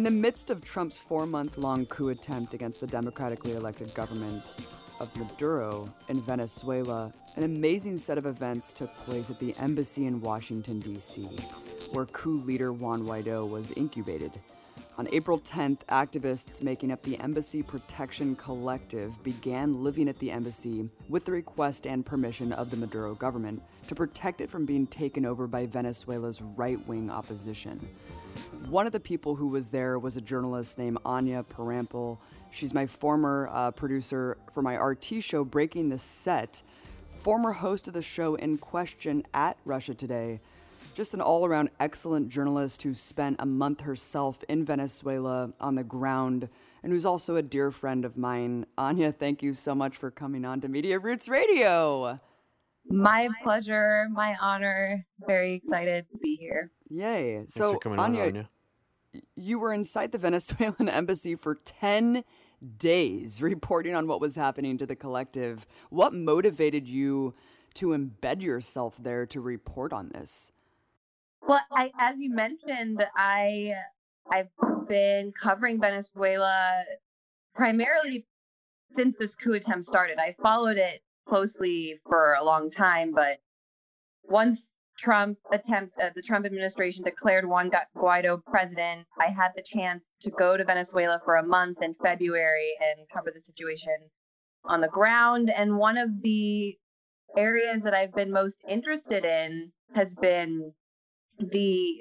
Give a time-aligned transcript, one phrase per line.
[0.00, 4.54] In the midst of Trump's four month long coup attempt against the democratically elected government
[4.98, 10.22] of Maduro in Venezuela, an amazing set of events took place at the embassy in
[10.22, 11.28] Washington, D.C.,
[11.92, 14.32] where coup leader Juan Guaido was incubated.
[14.96, 20.88] On April 10th, activists making up the Embassy Protection Collective began living at the embassy
[21.10, 25.26] with the request and permission of the Maduro government to protect it from being taken
[25.26, 27.86] over by Venezuela's right wing opposition.
[28.68, 32.18] One of the people who was there was a journalist named Anya Parampil.
[32.50, 36.62] She's my former uh, producer for my RT show, Breaking the Set,
[37.18, 40.40] former host of the show in question at Russia Today
[40.94, 45.84] just an all around excellent journalist who spent a month herself in Venezuela on the
[45.84, 46.48] ground
[46.82, 48.66] and who's also a dear friend of mine.
[48.76, 52.20] Anya, thank you so much for coming on to Media Roots Radio.
[52.86, 55.06] My pleasure, my honor.
[55.26, 56.70] Very excited to be here.
[56.90, 57.36] Yay.
[57.36, 58.48] Thanks so, for coming Anya, on, Anya.
[59.36, 62.24] you were inside the Venezuelan embassy for 10
[62.76, 65.66] days reporting on what was happening to the collective.
[65.88, 67.34] What motivated you
[67.74, 70.50] to embed yourself there to report on this?
[71.46, 73.74] Well, I, as you mentioned, I
[74.30, 74.50] I've
[74.88, 76.84] been covering Venezuela
[77.54, 78.26] primarily
[78.94, 80.18] since this coup attempt started.
[80.18, 83.38] I followed it closely for a long time, but
[84.24, 90.04] once Trump attempt uh, the Trump administration declared Juan Guaido president, I had the chance
[90.20, 93.96] to go to Venezuela for a month in February and cover the situation
[94.64, 95.50] on the ground.
[95.50, 96.76] And one of the
[97.34, 100.72] areas that I've been most interested in has been
[101.38, 101.94] the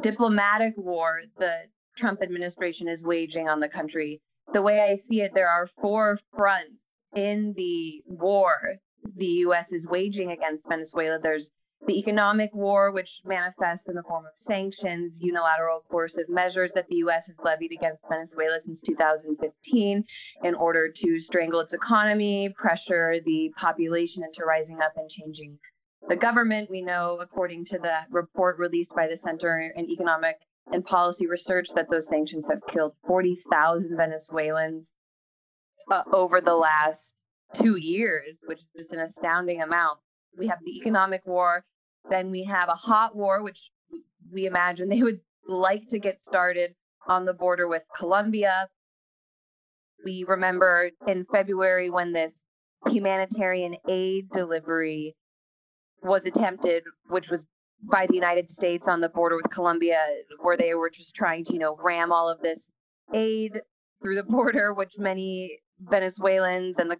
[0.00, 4.20] diplomatic war the Trump administration is waging on the country.
[4.52, 8.80] The way I see it, there are four fronts in the war
[9.16, 11.18] the US is waging against Venezuela.
[11.22, 11.50] There's
[11.86, 16.96] the economic war, which manifests in the form of sanctions, unilateral coercive measures that the
[16.96, 17.26] U.S.
[17.26, 20.04] has levied against Venezuela since 2015
[20.42, 25.58] in order to strangle its economy, pressure the population into rising up and changing
[26.08, 26.70] the government.
[26.70, 30.36] We know, according to the report released by the Center in Economic
[30.72, 34.92] and Policy Research, that those sanctions have killed 40,000 Venezuelans
[35.90, 37.14] uh, over the last
[37.52, 39.98] two years, which is an astounding amount.
[40.36, 41.64] We have the economic war,
[42.10, 43.70] then we have a hot war, which
[44.32, 46.74] we imagine they would like to get started
[47.06, 48.68] on the border with Colombia.
[50.04, 52.44] We remember in February when this
[52.86, 55.16] humanitarian aid delivery
[56.02, 57.46] was attempted, which was
[57.82, 60.00] by the United States on the border with Colombia,
[60.40, 62.70] where they were just trying to, you know, ram all of this
[63.12, 63.60] aid
[64.02, 66.98] through the border, which many Venezuelans and the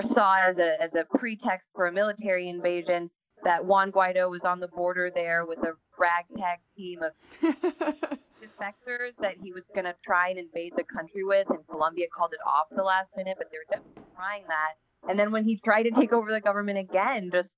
[0.00, 3.10] saw as a as a pretext for a military invasion.
[3.44, 7.12] That Juan Guaido was on the border there with a ragtag team of
[7.42, 12.32] defectors that he was going to try and invade the country with, and Colombia called
[12.32, 14.74] it off the last minute, but they were definitely trying that.
[15.08, 17.56] And then when he tried to take over the government again, just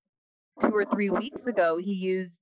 [0.59, 2.41] two or three weeks ago, he used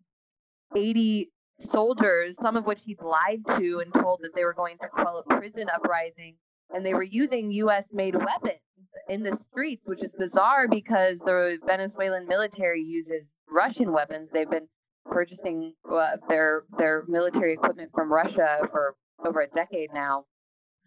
[0.76, 4.88] 80 soldiers, some of which he'd lied to and told that they were going to
[4.88, 6.36] quell a prison uprising.
[6.74, 8.60] And they were using US made weapons
[9.10, 14.30] in the streets, which is bizarre because the Venezuelan military uses Russian weapons.
[14.32, 14.68] They've been
[15.06, 20.26] purchasing uh, their their military equipment from Russia for over a decade now.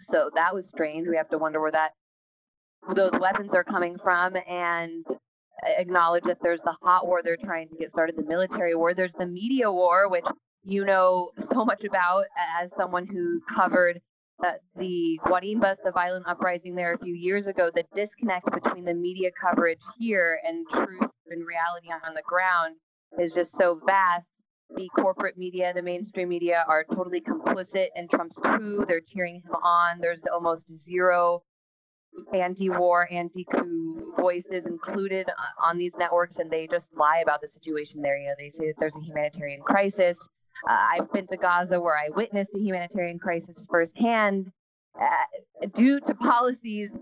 [0.01, 1.09] So that was strange.
[1.09, 1.93] We have to wonder where that
[2.95, 5.05] those weapons are coming from and
[5.65, 9.14] acknowledge that there's the hot war they're trying to get started, the military war, there's
[9.14, 10.26] the media war, which
[10.62, 12.25] you know so much about
[12.61, 14.00] as someone who covered
[14.44, 18.94] uh, the Guarimbas, the violent uprising there a few years ago, the disconnect between the
[18.94, 22.76] media coverage here and truth and reality on the ground
[23.19, 24.26] is just so vast.
[24.76, 28.85] The corporate media, the mainstream media are totally complicit in Trump's coup.
[28.87, 29.99] They're cheering him on.
[29.99, 31.43] There's almost zero
[32.35, 35.26] anti-war, anti-coup voices included
[35.62, 38.19] on these networks, and they just lie about the situation there.
[38.19, 40.29] You know, they say that there's a humanitarian crisis.
[40.66, 44.50] Uh, I've been to Gaza where I witnessed a humanitarian crisis firsthand
[45.00, 46.99] uh, due to policies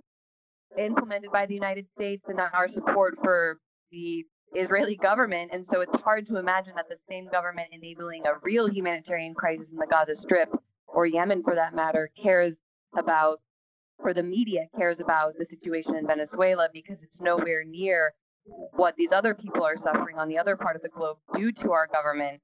[0.79, 3.59] implemented by the United States and our support for
[3.91, 5.51] the Israeli government.
[5.53, 9.73] And so it's hard to imagine that the same government enabling a real humanitarian crisis
[9.73, 10.51] in the Gaza Strip
[10.87, 12.59] or Yemen for that matter cares
[12.97, 13.41] about
[13.99, 18.13] or the media cares about the situation in Venezuela because it's nowhere near
[18.73, 21.73] what these other people are suffering on the other part of the globe due to
[21.73, 22.41] our government.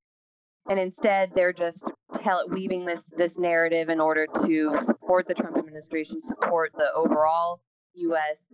[0.68, 5.56] And instead, they're just tell, weaving this this narrative in order to support the Trump
[5.58, 7.60] administration, support the overall
[7.94, 8.48] U.S.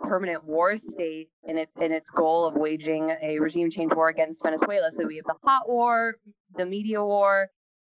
[0.00, 4.42] permanent war state in its in its goal of waging a regime change war against
[4.42, 4.90] Venezuela.
[4.90, 6.16] So we have the hot war,
[6.56, 7.48] the media war,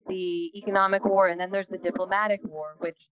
[0.07, 3.07] the economic war, and then there's the diplomatic war, which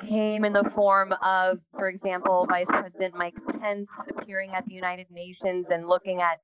[0.00, 5.10] came in the form of, for example, Vice President Mike Pence appearing at the United
[5.10, 6.40] Nations and looking at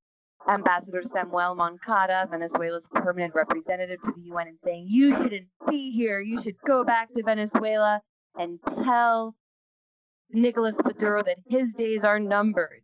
[0.49, 6.21] Ambassador Samuel Moncada, Venezuela's permanent representative to the UN, and saying, You shouldn't be here.
[6.21, 8.00] You should go back to Venezuela
[8.37, 9.35] and tell
[10.31, 12.83] Nicolas Maduro that his days are numbered.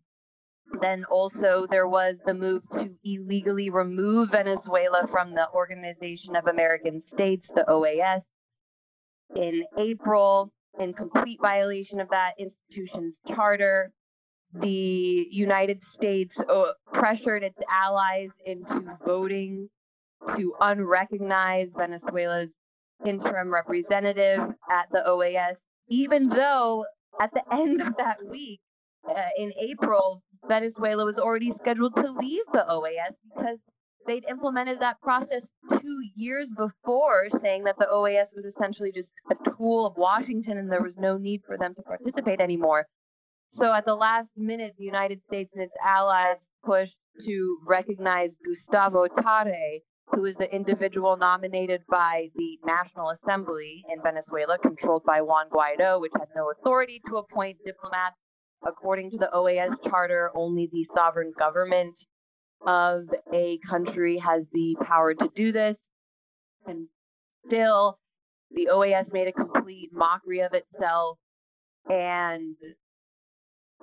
[0.81, 7.01] Then also there was the move to illegally remove Venezuela from the Organization of American
[7.01, 8.29] States, the OAS,
[9.35, 13.93] in April, in complete violation of that institution's charter.
[14.55, 19.69] The United States uh, pressured its allies into voting
[20.37, 22.57] to unrecognize Venezuela's
[23.05, 24.41] interim representative
[24.71, 25.59] at the OAS,
[25.89, 26.85] even though
[27.21, 28.61] at the end of that week,
[29.09, 33.63] uh, in April, Venezuela was already scheduled to leave the OAS because
[34.07, 39.51] they'd implemented that process two years before, saying that the OAS was essentially just a
[39.51, 42.87] tool of Washington and there was no need for them to participate anymore.
[43.51, 49.07] So at the last minute, the United States and its allies pushed to recognize Gustavo
[49.07, 55.49] Tarre, who is the individual nominated by the National Assembly in Venezuela, controlled by Juan
[55.49, 58.17] Guaido, which had no authority to appoint diplomats.
[58.67, 61.99] According to the OAS charter, only the sovereign government
[62.67, 65.89] of a country has the power to do this.
[66.67, 66.89] And
[67.47, 67.99] still,
[68.51, 71.19] the OAS made a complete mockery of itself
[71.89, 72.57] and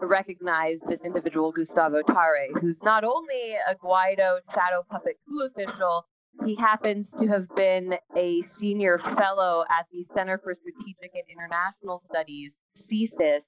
[0.01, 6.05] recognized this individual, Gustavo Tarre, who's not only a Guaido shadow puppet coup official,
[6.43, 12.01] he happens to have been a senior fellow at the Center for Strategic and International
[12.03, 13.43] Studies, CSIS,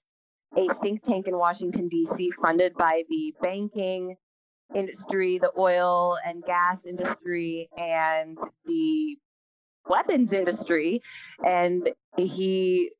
[0.56, 4.16] a think tank in Washington, D.C., funded by the banking
[4.74, 9.18] industry, the oil and gas industry, and the
[9.90, 11.02] weapons industry.
[11.46, 12.92] And he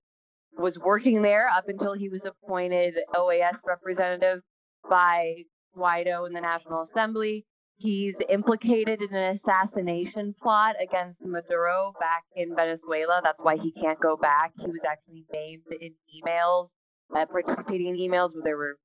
[0.58, 4.42] was working there up until he was appointed OAS representative
[4.90, 5.44] by
[5.76, 7.46] Guaido in the National Assembly.
[7.80, 13.22] He's implicated in an assassination plot against Maduro back in Venezuela.
[13.24, 14.52] That's why he can't go back.
[14.58, 16.70] He was actually named in emails,
[17.16, 18.78] uh, participating in emails where they were,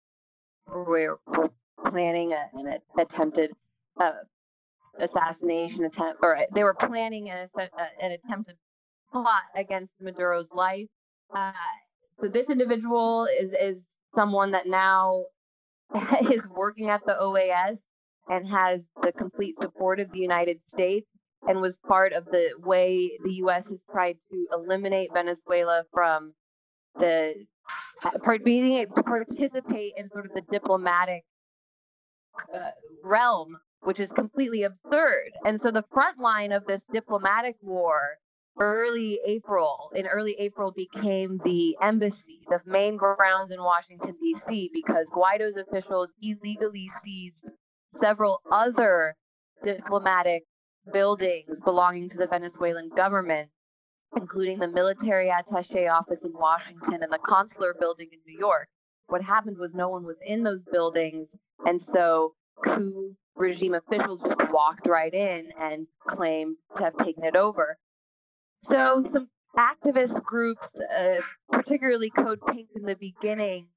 [0.67, 1.51] were, were
[1.87, 3.53] planning a, an attempted
[3.99, 4.13] uh,
[4.99, 7.67] assassination attempt, or they were planning an, uh,
[8.01, 8.57] an attempted
[9.11, 10.89] plot against Maduro's life.
[11.35, 11.53] Uh,
[12.21, 15.25] so this individual is is someone that now
[16.31, 17.81] is working at the OAS
[18.29, 21.09] and has the complete support of the United States
[21.49, 23.71] and was part of the way the U.S.
[23.71, 26.33] has tried to eliminate Venezuela from
[26.99, 27.35] the
[28.45, 31.25] being able to participate in sort of the diplomatic
[32.55, 32.71] uh,
[33.03, 35.31] realm, which is completely absurd.
[35.45, 38.19] And so the front line of this diplomatic war
[38.59, 45.11] early April, in early April, became the embassy, the main grounds in Washington, D.C., because
[45.11, 47.49] Guaido's officials illegally seized
[47.93, 49.17] several other
[49.63, 50.45] diplomatic
[50.93, 53.51] buildings belonging to the Venezuelan government,
[54.17, 58.69] including the military attache office in Washington and the consular building in New York.
[59.07, 64.53] What happened was no one was in those buildings, and so coup regime officials just
[64.53, 67.79] walked right in and claimed to have taken it over.
[68.65, 73.69] So some activist groups, uh, particularly Code Pink in the beginning,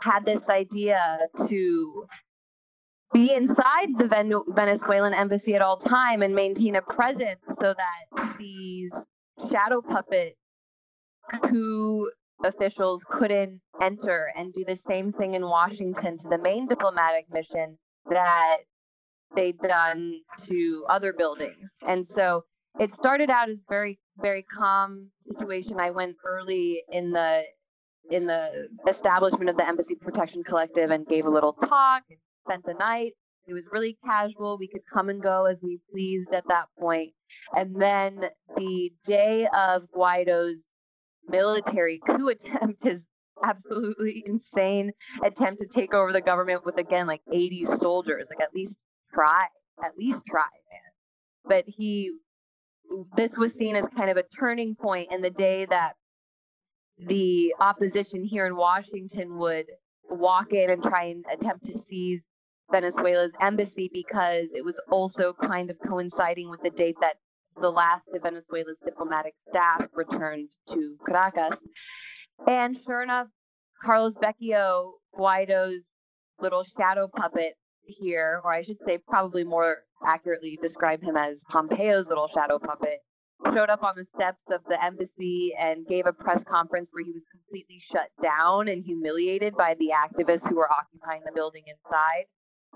[0.00, 2.06] had this idea to
[3.12, 8.36] be inside the Ven- Venezuelan embassy at all time and maintain a presence so that
[8.38, 9.06] these
[9.50, 10.36] shadow puppet
[11.42, 12.10] coup
[12.44, 17.76] officials couldn't enter and do the same thing in Washington to the main diplomatic mission
[18.08, 18.58] that
[19.34, 21.74] they'd done to other buildings.
[21.86, 22.44] And so
[22.78, 25.80] it started out as very very calm situation.
[25.80, 27.42] I went early in the
[28.10, 32.02] in the establishment of the Embassy Protection Collective and gave a little talk
[32.46, 33.12] spent the night.
[33.46, 34.58] It was really casual.
[34.58, 37.12] We could come and go as we pleased at that point.
[37.56, 40.64] And then the day of Guaido's
[41.28, 43.06] military coup attempt, his
[43.42, 44.92] absolutely insane
[45.24, 48.78] attempt to take over the government with again like 80 soldiers, like at least
[49.12, 49.46] try,
[49.82, 50.80] at least try, man.
[51.46, 52.12] But he
[53.16, 55.94] this was seen as kind of a turning point in the day that
[56.98, 59.66] the opposition here in Washington would
[60.08, 62.22] walk in and try and attempt to seize
[62.70, 67.16] Venezuela's embassy because it was also kind of coinciding with the date that
[67.60, 71.64] the last of Venezuela's diplomatic staff returned to Caracas.
[72.46, 73.26] And sure enough,
[73.82, 75.82] Carlos Vecchio, Guaido's
[76.40, 82.08] little shadow puppet here, or I should say, probably more accurately describe him as Pompeo's
[82.08, 83.00] little shadow puppet,
[83.52, 87.12] showed up on the steps of the embassy and gave a press conference where he
[87.12, 92.24] was completely shut down and humiliated by the activists who were occupying the building inside.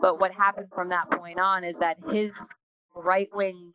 [0.00, 2.36] But what happened from that point on is that his
[2.96, 3.72] right wing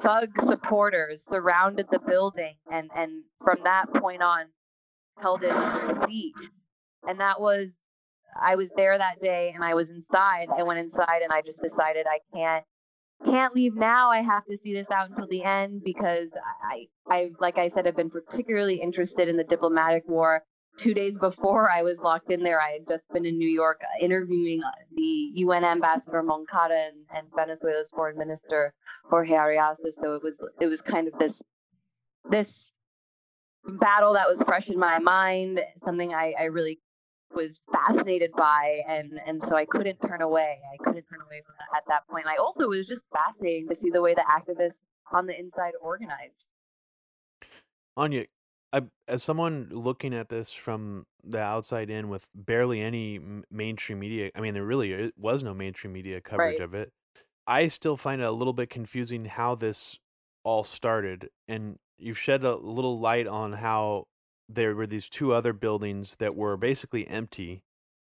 [0.00, 4.46] thug supporters surrounded the building and, and from that point on
[5.18, 6.32] held it under siege.
[7.06, 7.76] And that was
[8.40, 10.48] I was there that day and I was inside.
[10.56, 12.64] I went inside and I just decided I can't
[13.24, 14.10] can't leave now.
[14.10, 16.28] I have to see this out until the end because
[16.62, 20.42] I, I, like I said, I've been particularly interested in the diplomatic war.
[20.78, 23.80] Two days before I was locked in there, I had just been in New York
[23.82, 28.72] uh, interviewing uh, the UN ambassador Moncada and, and Venezuela's foreign minister
[29.10, 29.92] Jorge Arreaza.
[29.92, 31.42] So it was it was kind of this
[32.30, 32.72] this
[33.64, 36.78] battle that was fresh in my mind, something I, I really
[37.34, 40.58] was fascinated by and and so I couldn't turn away.
[40.72, 42.26] I couldn't turn away from that at that point.
[42.26, 44.80] I also was just fascinating to see the way the activists
[45.12, 46.48] on the inside organized.
[47.96, 48.26] Anya,
[48.72, 53.20] I, as someone looking at this from the outside in with barely any
[53.50, 56.64] mainstream media, I mean, there really was no mainstream media coverage right.
[56.64, 56.92] of it.
[57.46, 59.98] I still find it a little bit confusing how this
[60.44, 61.30] all started.
[61.48, 64.06] And you've shed a little light on how
[64.54, 67.62] there were these two other buildings that were basically empty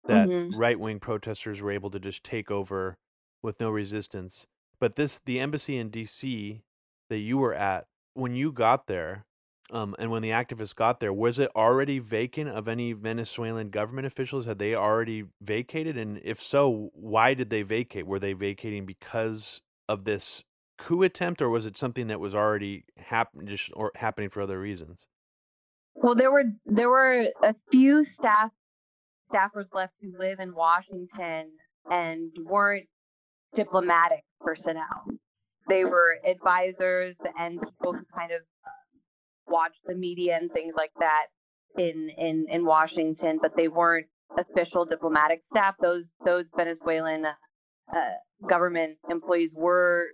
[0.07, 0.57] that mm-hmm.
[0.57, 2.97] right-wing protesters were able to just take over
[3.43, 4.47] with no resistance.
[4.79, 6.63] But this the embassy in DC
[7.11, 9.27] that you were at when you got there
[9.71, 14.07] um, and when the activists got there was it already vacant of any Venezuelan government
[14.07, 14.47] officials?
[14.47, 15.97] Had they already vacated?
[15.97, 18.07] And if so why did they vacate?
[18.07, 20.45] Were they vacating because of this
[20.79, 24.59] coup attempt or was it something that was already happening just or happening for other
[24.59, 25.07] reasons
[25.95, 28.51] well, there were there were a few staff
[29.33, 31.51] staffers left who live in Washington
[31.91, 32.87] and weren't
[33.55, 35.05] diplomatic personnel.
[35.69, 39.01] They were advisors and people who kind of um,
[39.47, 41.27] watched the media and things like that
[41.77, 44.07] in in in Washington, but they weren't
[44.37, 45.75] official diplomatic staff.
[45.81, 48.11] Those those Venezuelan uh,
[48.49, 50.09] government employees were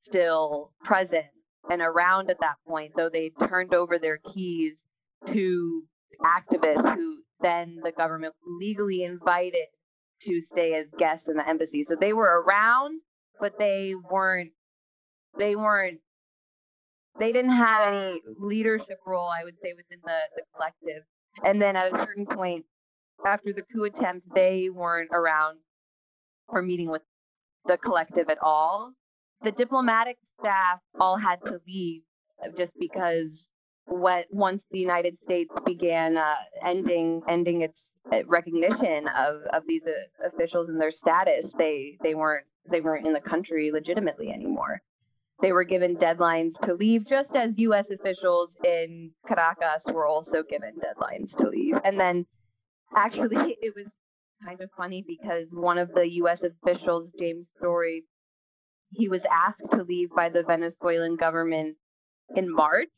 [0.00, 1.26] still present
[1.68, 4.86] and around at that point, though they turned over their keys
[5.26, 5.82] to
[6.22, 9.66] activists who then the government legally invited
[10.22, 11.82] to stay as guests in the embassy.
[11.82, 13.00] So they were around,
[13.40, 14.52] but they weren't
[15.38, 16.00] they weren't
[17.18, 21.02] they didn't have any leadership role, I would say, within the, the collective.
[21.44, 22.66] And then at a certain point
[23.24, 25.58] after the coup attempt, they weren't around
[26.48, 27.02] or meeting with
[27.66, 28.92] the collective at all.
[29.42, 32.02] The diplomatic staff all had to leave
[32.56, 33.48] just because
[33.86, 39.82] what once the United States began uh, ending ending its uh, recognition of of these
[39.86, 44.82] uh, officials and their status, they they weren't they weren't in the country legitimately anymore.
[45.40, 47.90] They were given deadlines to leave, just as U.S.
[47.90, 51.78] officials in Caracas were also given deadlines to leave.
[51.84, 52.24] And then,
[52.94, 53.92] actually, it was
[54.44, 56.42] kind of funny because one of the U.S.
[56.42, 58.04] officials, James Story,
[58.90, 61.76] he was asked to leave by the Venezuelan government
[62.34, 62.88] in March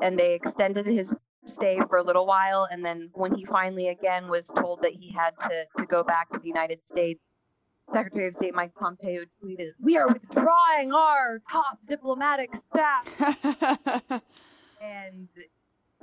[0.00, 1.14] and they extended his
[1.46, 2.68] stay for a little while.
[2.70, 6.30] And then when he finally again was told that he had to, to go back
[6.30, 7.24] to the United States,
[7.92, 14.22] Secretary of State Mike Pompeo tweeted, We are withdrawing our top diplomatic staff.
[14.80, 15.28] and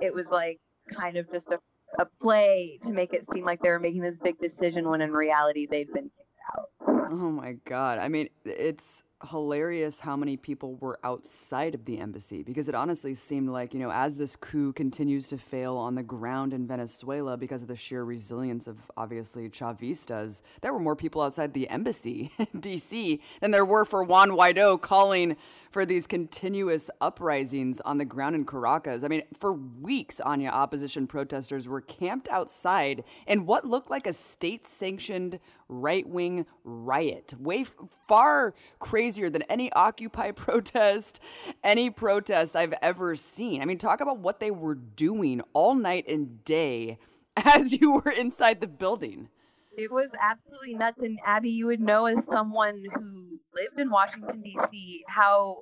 [0.02, 0.60] it was like
[0.94, 1.60] kind of just a,
[2.00, 5.12] a play to make it seem like they were making this big decision when in
[5.12, 6.70] reality they'd been kicked out.
[7.10, 8.00] Oh my God.
[8.00, 13.16] I mean, it's hilarious how many people were outside of the embassy because it honestly
[13.16, 17.36] seemed like, you know, as this coup continues to fail on the ground in Venezuela
[17.36, 22.32] because of the sheer resilience of obviously Chavistas, there were more people outside the embassy
[22.38, 25.36] in DC than there were for Juan Guaido calling
[25.72, 29.04] for these continuous uprisings on the ground in Caracas.
[29.04, 34.14] I mean, for weeks, Anya, opposition protesters were camped outside in what looked like a
[34.14, 37.76] state sanctioned right wing riot, way f-
[38.08, 41.20] far crazier than any Occupy protest,
[41.64, 43.62] any protest I've ever seen.
[43.62, 46.98] I mean, talk about what they were doing all night and day
[47.38, 49.30] as you were inside the building.
[49.78, 51.04] It was absolutely nuts.
[51.04, 55.58] And Abby, you would know as someone who lived in Washington, D.C., how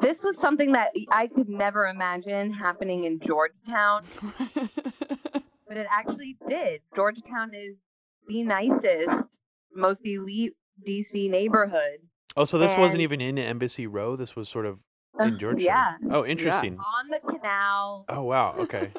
[0.00, 4.04] this was something that I could never imagine happening in Georgetown.
[5.68, 6.80] but it actually did.
[6.96, 7.76] Georgetown is
[8.28, 9.40] the nicest,
[9.74, 10.54] most elite
[10.86, 11.98] DC neighborhood.
[12.36, 14.14] Oh, so this and, wasn't even in Embassy Row.
[14.14, 14.84] This was sort of
[15.18, 15.64] uh, in Georgetown.
[15.64, 15.94] Yeah.
[16.10, 16.74] Oh, interesting.
[16.74, 16.80] Yeah.
[16.80, 18.04] On the canal.
[18.08, 18.54] Oh wow.
[18.58, 18.90] Okay.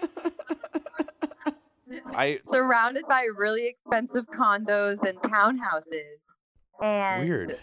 [2.07, 6.19] I surrounded by really expensive condos and townhouses.
[6.81, 7.57] And weird.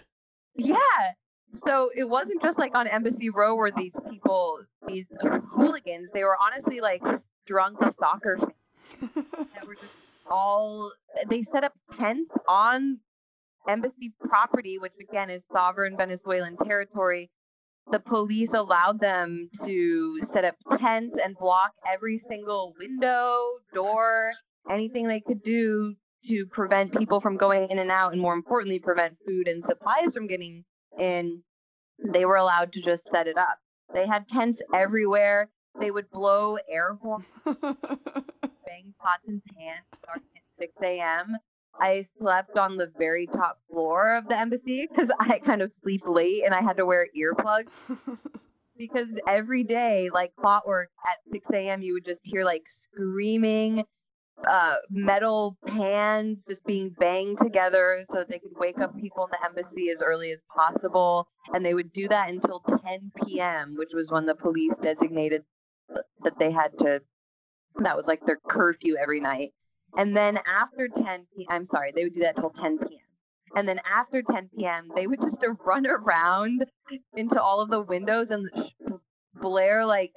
[0.54, 0.76] Yeah.
[1.52, 5.04] so it wasn't just like on Embassy Row where these people, these
[5.50, 7.02] hooligans, they were honestly like
[7.46, 9.92] drunk soccer fans that were just
[10.30, 10.92] all.
[11.28, 13.00] They set up tents on
[13.68, 17.30] embassy property, which again is sovereign Venezuelan territory.
[17.90, 24.32] The police allowed them to set up tents and block every single window, door,
[24.68, 25.94] anything they could do
[26.26, 30.14] to prevent people from going in and out, and more importantly, prevent food and supplies
[30.14, 30.64] from getting
[30.98, 31.42] in.
[32.12, 33.58] They were allowed to just set it up.
[33.94, 35.48] They had tents everywhere.
[35.80, 37.26] They would blow air horns,
[39.00, 41.36] pots and pans starting at 6 a.m.
[41.78, 46.02] I slept on the very top floor of the embassy because I kind of sleep
[46.06, 47.70] late and I had to wear earplugs.
[48.78, 53.84] because every day, like clockwork, at 6 a.m., you would just hear like screaming,
[54.48, 59.44] uh, metal pans just being banged together so they could wake up people in the
[59.44, 61.26] embassy as early as possible.
[61.52, 65.42] And they would do that until 10 p.m., which was when the police designated
[66.22, 67.00] that they had to,
[67.80, 69.52] that was like their curfew every night.
[69.96, 71.46] And then after 10 p.
[71.48, 73.00] I'm sorry, they would do that till 10 p.m.
[73.54, 76.64] And then after 10 p.m., they would just run around
[77.16, 78.48] into all of the windows and
[79.34, 80.12] blare like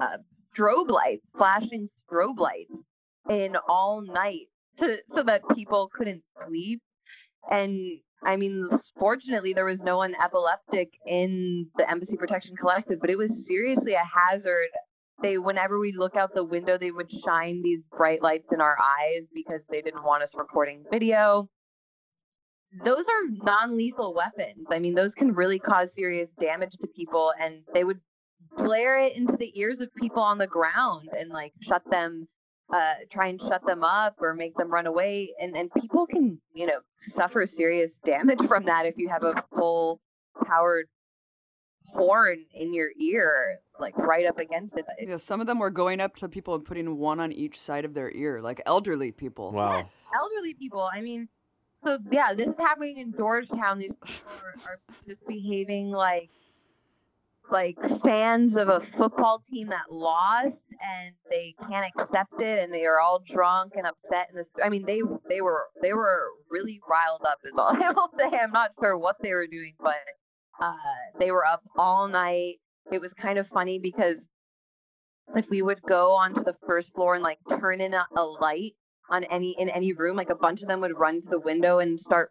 [0.00, 0.18] uh,
[0.54, 2.82] strobe lights, flashing strobe lights
[3.30, 4.46] in all night
[4.78, 6.80] to, so that people couldn't sleep.
[7.50, 13.10] And I mean, fortunately, there was no one epileptic in the Embassy Protection Collective, but
[13.10, 14.68] it was seriously a hazard
[15.22, 18.76] they whenever we look out the window they would shine these bright lights in our
[18.80, 21.48] eyes because they didn't want us recording video.
[22.84, 24.68] Those are non-lethal weapons.
[24.70, 28.00] I mean those can really cause serious damage to people and they would
[28.56, 32.28] blare it into the ears of people on the ground and like shut them
[32.72, 35.32] uh, try and shut them up or make them run away.
[35.40, 39.42] And and people can you know suffer serious damage from that if you have a
[39.54, 40.00] full
[40.44, 40.86] powered
[41.88, 44.84] horn in your ear, like right up against it.
[45.00, 47.84] Yeah, some of them were going up to people and putting one on each side
[47.84, 49.52] of their ear, like elderly people.
[49.52, 49.76] Wow.
[49.76, 49.82] Yeah,
[50.18, 50.88] elderly people.
[50.92, 51.28] I mean,
[51.84, 53.78] so yeah, this is happening in Georgetown.
[53.78, 56.30] These people are, are just behaving like
[57.50, 62.84] like fans of a football team that lost and they can't accept it and they
[62.84, 66.80] are all drunk and upset and this I mean they they were they were really
[66.88, 68.36] riled up is all I will say.
[68.36, 69.96] I'm not sure what they were doing, but
[70.60, 70.74] uh,
[71.18, 72.56] they were up all night.
[72.92, 74.28] It was kind of funny because
[75.34, 78.74] if we would go onto the first floor and like turn in a, a light
[79.10, 81.78] on any in any room, like a bunch of them would run to the window
[81.78, 82.30] and start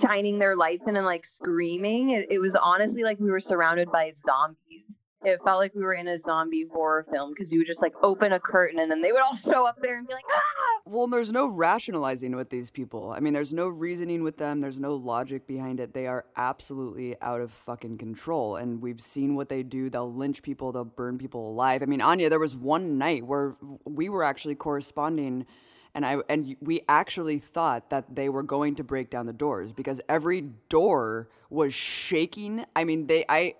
[0.00, 2.10] shining their lights in and like screaming.
[2.10, 5.94] It, it was honestly like we were surrounded by zombies it felt like we were
[5.94, 9.02] in a zombie horror film because you would just like open a curtain and then
[9.02, 10.80] they would all show up there and be like, ah!
[10.84, 13.10] Well, there's no rationalizing with these people.
[13.10, 14.60] I mean, there's no reasoning with them.
[14.60, 15.92] There's no logic behind it.
[15.92, 18.56] They are absolutely out of fucking control.
[18.56, 19.90] And we've seen what they do.
[19.90, 21.82] They'll lynch people, they'll burn people alive.
[21.82, 25.46] I mean, Anya, there was one night where we were actually corresponding
[25.94, 29.72] and I and we actually thought that they were going to break down the doors
[29.72, 32.64] because every door was shaking.
[32.76, 33.54] I mean, they I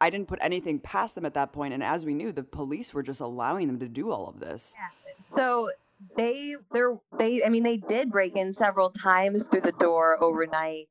[0.00, 2.94] I didn't put anything past them at that point, and as we knew, the police
[2.94, 4.74] were just allowing them to do all of this.
[4.78, 4.86] Yeah.
[5.18, 5.70] So
[6.16, 10.88] they they're they I mean they did break in several times through the door overnight.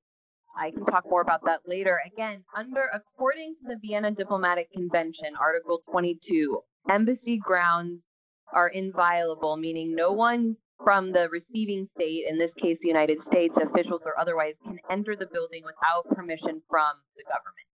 [0.56, 2.00] I can talk more about that later.
[2.06, 8.06] Again, under according to the Vienna Diplomatic Convention, Article 22, embassy grounds
[8.54, 13.58] are inviolable, meaning no one from the receiving state, in this case the United States,
[13.58, 17.70] officials or otherwise, can enter the building without permission from the government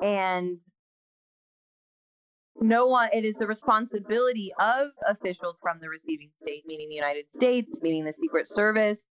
[0.00, 0.58] and
[2.60, 7.24] no one it is the responsibility of officials from the receiving state meaning the united
[7.32, 9.06] states meaning the secret service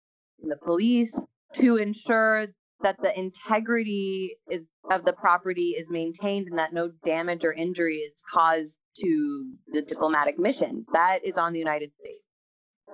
[0.43, 1.19] and the police
[1.55, 2.47] to ensure
[2.81, 7.97] that the integrity is of the property is maintained and that no damage or injury
[7.97, 10.87] is caused to the diplomatic mission.
[10.93, 12.25] That is on the united states.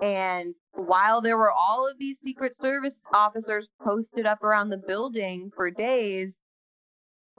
[0.01, 5.51] And while there were all of these secret service officers posted up around the building
[5.55, 6.39] for days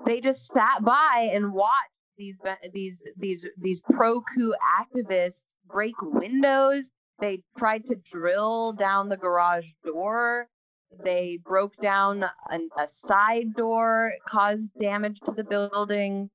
[0.05, 2.37] they just sat by and watched these
[2.72, 6.90] these these these pro coup activists break windows.
[7.18, 10.48] They tried to drill down the garage door.
[11.05, 16.31] They broke down an, a side door, caused damage to the building,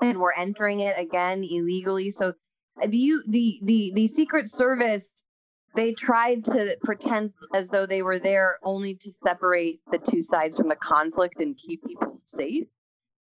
[0.00, 2.10] and were entering it again illegally.
[2.10, 2.34] So
[2.80, 5.24] uh, the the the the Secret Service
[5.74, 10.56] they tried to pretend as though they were there only to separate the two sides
[10.56, 12.66] from the conflict and keep people safe.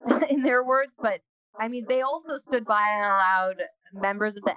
[0.30, 1.22] in their words, but
[1.60, 4.56] I mean, they also stood by and allowed members of the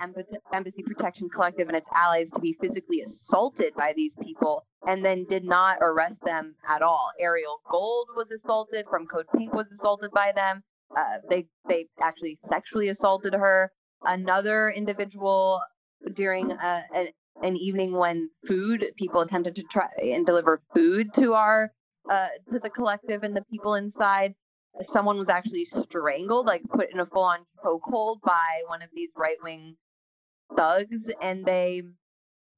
[0.52, 5.24] Embassy Protection Collective and its allies to be physically assaulted by these people and then
[5.24, 7.10] did not arrest them at all.
[7.18, 10.62] Ariel Gold was assaulted from Code Pink was assaulted by them.
[10.96, 13.72] Uh, they they actually sexually assaulted her.
[14.04, 15.60] Another individual
[16.12, 17.12] during a, a,
[17.42, 21.72] an evening when food people attempted to try and deliver food to our
[22.10, 24.34] uh, to the collective and the people inside
[24.80, 29.10] someone was actually strangled, like put in a full on chokehold by one of these
[29.16, 29.76] right wing
[30.56, 31.82] thugs, and they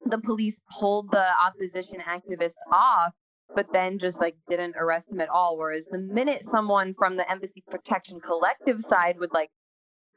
[0.06, 3.12] the police pulled the opposition activist off,
[3.54, 5.56] but then just like didn't arrest him at all.
[5.56, 9.50] Whereas the minute someone from the Embassy Protection Collective side would like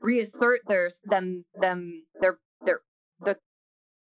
[0.02, 2.82] reassert their them them their their
[3.22, 3.38] the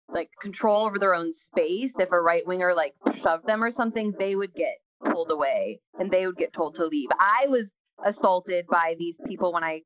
[0.09, 4.13] like control over their own space, if a right winger like shoved them or something,
[4.19, 7.09] they would get pulled away and they would get told to leave.
[7.19, 7.73] I was
[8.05, 9.83] assaulted by these people when I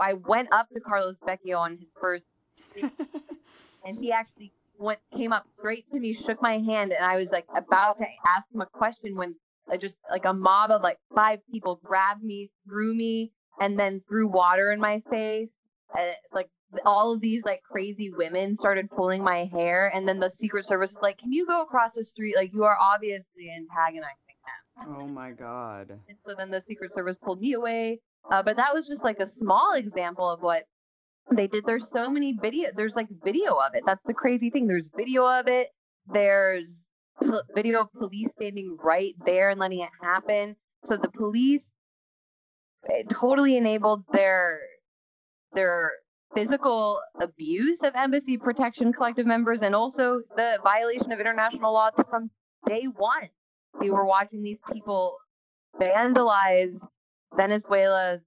[0.00, 2.26] I went up to Carlos Vecchio on his first
[3.84, 7.32] and he actually went came up straight to me, shook my hand, and I was
[7.32, 9.34] like about to ask him a question when
[9.70, 14.00] I just like a mob of like five people grabbed me, threw me, and then
[14.08, 15.50] threw water in my face.
[15.96, 16.48] Uh, like
[16.84, 20.94] all of these like crazy women started pulling my hair, and then the Secret Service
[20.94, 22.36] was like, "Can you go across the street?
[22.36, 24.23] Like you are obviously antagonizing
[24.80, 25.98] Oh my god.
[26.26, 28.00] So then the Secret Service pulled me away.
[28.30, 30.64] Uh, but that was just like a small example of what
[31.30, 31.64] they did.
[31.64, 32.70] There's so many video.
[32.74, 33.84] There's like video of it.
[33.86, 34.66] That's the crazy thing.
[34.66, 35.68] There's video of it.
[36.06, 36.88] There's
[37.54, 40.56] video of police standing right there and letting it happen.
[40.84, 41.72] So the police
[43.10, 44.60] totally enabled their
[45.52, 45.92] their
[46.34, 52.28] physical abuse of embassy protection collective members and also the violation of international law from
[52.66, 53.28] day one
[53.80, 55.16] we were watching these people
[55.80, 56.78] vandalize
[57.36, 58.20] Venezuela's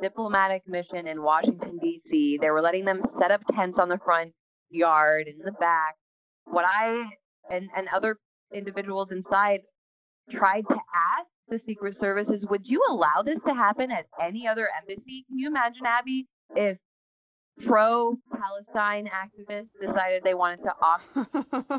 [0.00, 2.38] diplomatic mission in Washington, D.C.
[2.38, 4.32] They were letting them set up tents on the front
[4.70, 5.94] yard in the back.
[6.44, 7.10] What I
[7.50, 8.16] and, and other
[8.52, 9.60] individuals inside
[10.30, 14.68] tried to ask the Secret Services, would you allow this to happen at any other
[14.80, 15.24] embassy?
[15.28, 16.78] Can you imagine, Abby, if
[17.64, 21.78] pro Palestine activists decided they wanted to occupy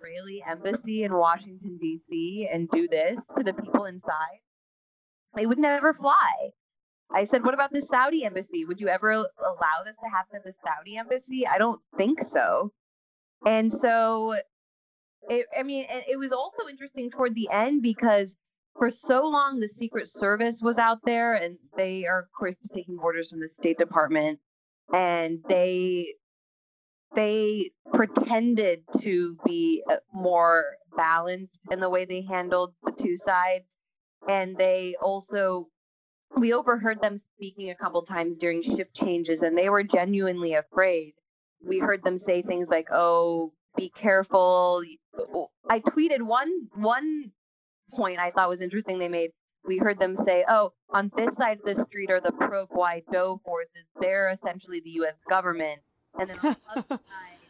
[0.00, 4.40] Israeli embassy in Washington, D.C., and do this to the people inside,
[5.34, 6.50] they would never fly.
[7.12, 8.64] I said, What about the Saudi embassy?
[8.64, 11.46] Would you ever allow this to happen at the Saudi embassy?
[11.46, 12.72] I don't think so.
[13.44, 14.36] And so,
[15.28, 18.36] it, I mean, it was also interesting toward the end because
[18.78, 22.98] for so long the Secret Service was out there and they are, of course, taking
[22.98, 24.38] orders from the State Department
[24.92, 26.14] and they
[27.14, 30.64] they pretended to be uh, more
[30.96, 33.76] balanced in the way they handled the two sides.
[34.28, 35.68] And they also
[36.36, 41.14] we overheard them speaking a couple times during shift changes and they were genuinely afraid.
[41.66, 44.82] We heard them say things like oh be careful.
[45.68, 47.32] I tweeted one one
[47.92, 49.30] point i thought was interesting they made.
[49.64, 53.42] We heard them say oh on this side of the street are the pro guaido
[53.42, 53.86] forces.
[54.00, 55.80] They're essentially the us government
[56.18, 57.40] and then on the other side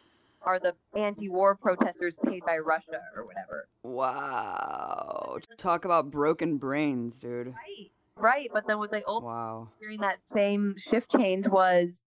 [0.43, 3.67] are the anti-war protesters paid by Russia or whatever.
[3.83, 5.37] Wow.
[5.57, 7.47] Talk about broken brains, dude.
[7.47, 7.91] Right.
[8.15, 8.49] Right.
[8.53, 9.69] But then what they also wow.
[9.79, 12.03] during that same shift change was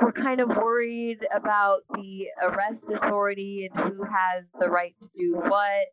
[0.00, 5.34] we're kind of worried about the arrest authority and who has the right to do
[5.34, 5.86] what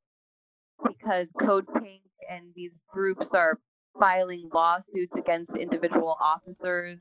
[0.85, 3.59] because Code Pink and these groups are
[3.99, 6.99] filing lawsuits against individual officers.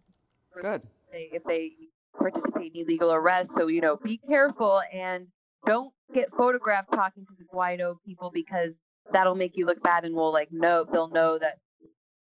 [0.58, 0.82] Good.
[0.82, 1.72] If they, if they
[2.18, 3.54] participate in illegal arrests.
[3.54, 5.28] So, you know, be careful and
[5.66, 8.78] don't get photographed talking to the Guaido people because
[9.12, 11.58] that'll make you look bad and we'll like know they'll know that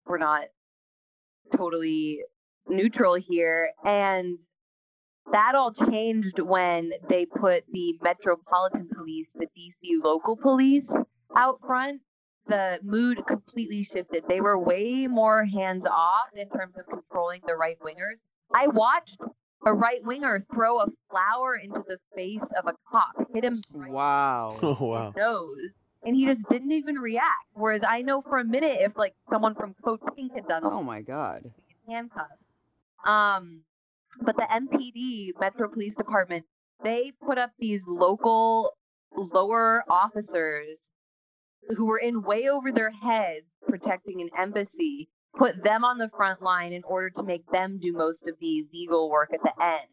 [0.06, 0.46] we're not
[1.56, 2.24] totally
[2.68, 3.72] neutral here.
[3.84, 4.40] And
[5.32, 10.96] that all changed when they put the Metropolitan Police, the DC local police,
[11.36, 12.02] out front.
[12.48, 14.24] The mood completely shifted.
[14.30, 18.24] They were way more hands off in terms of controlling the right wingers.
[18.54, 19.20] I watched
[19.66, 23.92] a right winger throw a flower into the face of a cop, hit him right
[23.92, 25.14] wow, oh, wow.
[25.16, 27.48] nose, and he just didn't even react.
[27.54, 30.84] Whereas I know for a minute if like someone from Code Pink had done, oh
[30.84, 31.44] my god,
[31.88, 32.50] handcuffs.
[33.06, 33.64] Um,
[34.22, 36.46] but the MPD, Metro Police Department,
[36.84, 38.72] they put up these local
[39.16, 40.92] lower officers
[41.76, 46.42] who were in way over their heads protecting an embassy put them on the front
[46.42, 49.88] line in order to make them do most of the legal work at the end.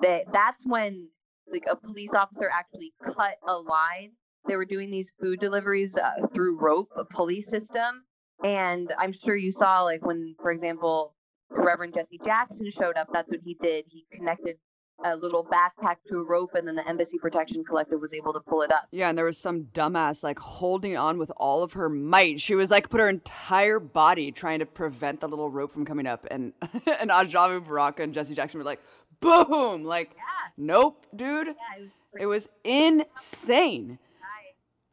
[0.00, 1.08] That that's when
[1.52, 4.12] like a police officer actually cut a line.
[4.46, 8.04] They were doing these food deliveries uh, through rope, a pulley system,
[8.42, 11.14] and I'm sure you saw like when, for example,
[11.50, 13.84] Reverend Jesse Jackson showed up, that's what he did.
[13.88, 14.56] He connected
[15.04, 18.40] a little backpack to a rope and then the embassy protection collective was able to
[18.40, 18.88] pull it up.
[18.90, 22.40] Yeah and there was some dumbass like holding on with all of her might.
[22.40, 26.06] She was like put her entire body trying to prevent the little rope from coming
[26.06, 28.80] up and and ajamu baraka and jesse jackson were like
[29.20, 29.84] boom!
[29.84, 30.50] Like yeah.
[30.56, 31.48] nope dude.
[31.48, 31.88] Yeah, it, was
[32.20, 33.98] it was insane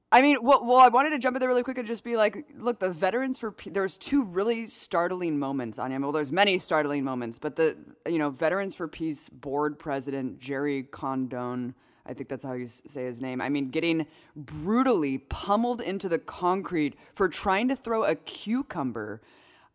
[0.09, 2.15] I mean, well, well, I wanted to jump in there really quick and just be
[2.15, 6.01] like, look, the Veterans for Peace, there's two really startling moments on him.
[6.01, 7.75] Well, there's many startling moments, but the,
[8.07, 13.03] you know, Veterans for Peace board president, Gerry Condon, I think that's how you say
[13.03, 13.41] his name.
[13.41, 19.21] I mean, getting brutally pummeled into the concrete for trying to throw a cucumber.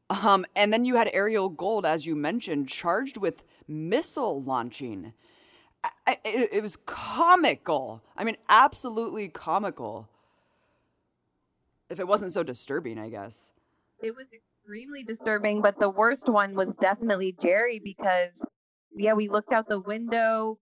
[0.09, 5.13] Um, and then you had Ariel Gold, as you mentioned, charged with missile launching.
[6.07, 8.03] I, it, it was comical.
[8.17, 10.09] I mean, absolutely comical
[11.93, 13.53] if it wasn't so disturbing, I guess.
[14.03, 18.45] It was extremely disturbing, but the worst one was definitely Gerry because,
[18.97, 20.59] yeah, we looked out the window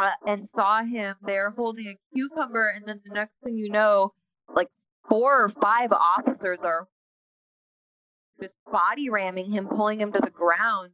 [0.00, 4.14] uh, and saw him there holding a cucumber, and then the next thing you know,
[4.48, 4.68] like
[5.08, 6.88] four or five officers are
[8.40, 10.92] just body ramming him, pulling him to the ground.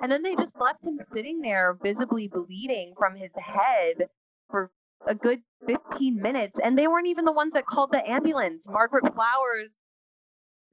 [0.00, 4.08] And then they just left him sitting there, visibly bleeding from his head
[4.48, 4.70] for
[5.06, 8.68] a good 15 minutes and they weren't even the ones that called the ambulance.
[8.68, 9.74] Margaret flowers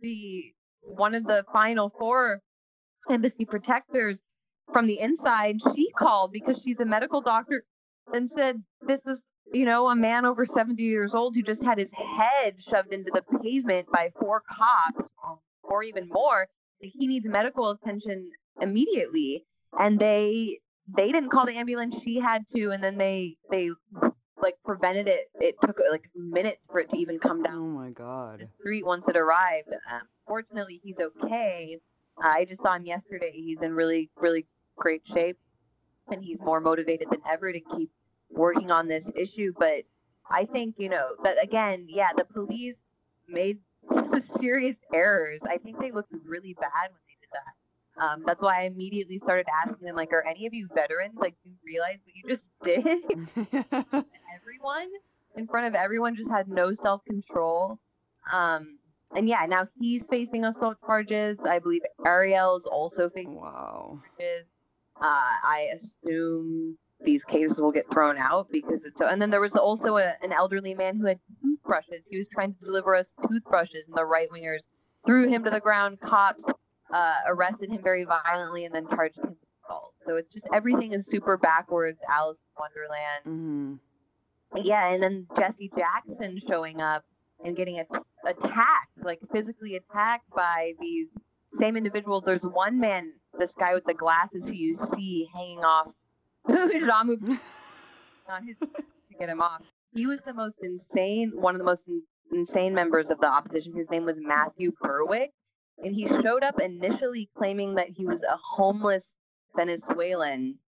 [0.01, 2.41] the one of the final four
[3.09, 4.21] embassy protectors
[4.71, 7.63] from the inside she called because she's a medical doctor
[8.13, 11.77] and said this is you know a man over 70 years old who just had
[11.77, 15.11] his head shoved into the pavement by four cops
[15.69, 16.47] or even more.
[16.79, 19.45] He needs medical attention immediately.
[19.77, 22.01] And they they didn't call the ambulance.
[22.01, 23.69] She had to and then they they
[24.41, 25.29] like prevented it.
[25.39, 27.57] It took like minutes for it to even come down.
[27.57, 28.39] Oh my god!
[28.39, 29.69] The street once it arrived.
[29.91, 31.77] Um, fortunately, he's okay.
[32.21, 33.31] I just saw him yesterday.
[33.33, 34.45] He's in really, really
[34.77, 35.37] great shape,
[36.11, 37.91] and he's more motivated than ever to keep
[38.29, 39.53] working on this issue.
[39.57, 39.83] But
[40.29, 42.81] I think you know that again, yeah, the police
[43.27, 43.59] made
[43.91, 45.43] some serious errors.
[45.47, 47.58] I think they looked really bad when they did that.
[47.99, 51.19] Um, that's why I immediately started asking them, like, are any of you veterans?
[51.19, 54.05] Like, do you realize what you just did?
[54.41, 54.89] everyone
[55.35, 57.79] in front of everyone just had no self control.
[58.31, 58.79] Um,
[59.15, 61.39] and yeah, now he's facing assault charges.
[61.43, 64.01] I believe Ariel is also facing wow.
[64.17, 64.45] charges.
[65.01, 69.07] Uh, I assume these cases will get thrown out because it's so.
[69.07, 72.07] And then there was also a, an elderly man who had toothbrushes.
[72.09, 74.67] He was trying to deliver us toothbrushes, and the right wingers
[75.05, 75.99] threw him to the ground.
[76.01, 76.45] Cops
[76.91, 79.93] uh, arrested him very violently and then charged him with assault.
[80.05, 83.79] So it's just everything is super backwards, Alice in Wonderland.
[84.55, 84.67] Mm-hmm.
[84.67, 87.03] Yeah, and then Jesse Jackson showing up
[87.43, 91.15] and getting attacked, like physically attacked by these
[91.53, 92.23] same individuals.
[92.23, 95.93] There's one man, this guy with the glasses who you see hanging off
[96.49, 97.17] Jamu
[98.29, 98.67] on his to
[99.19, 99.61] get him off.
[99.93, 103.75] He was the most insane, one of the most in, insane members of the opposition.
[103.75, 105.31] His name was Matthew Berwick
[105.83, 109.15] and he showed up initially claiming that he was a homeless
[109.55, 110.59] Venezuelan,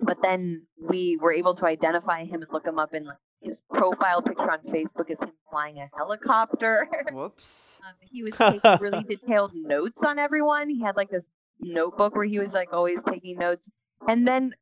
[0.00, 3.08] but then we were able to identify him and look him up and
[3.42, 6.88] his profile picture on Facebook is him flying a helicopter.
[7.12, 7.78] Whoops.
[7.86, 10.68] um, he was taking really detailed notes on everyone.
[10.68, 11.28] He had like this
[11.60, 13.70] notebook where he was like always taking notes.
[14.08, 14.54] And then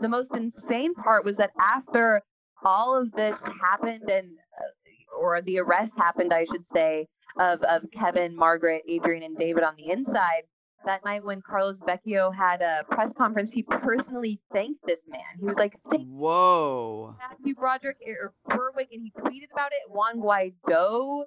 [0.00, 2.22] the most insane part was that after
[2.64, 7.90] all of this happened and uh, or the arrest happened, I should say, of, of
[7.92, 10.42] Kevin, Margaret, Adrian, and David on the inside.
[10.86, 15.20] That night when Carlos Vecchio had a press conference, he personally thanked this man.
[15.38, 19.90] He was like, "Whoa, Matthew Broderick or Berwick," and he tweeted about it.
[19.90, 21.24] Juan Guaido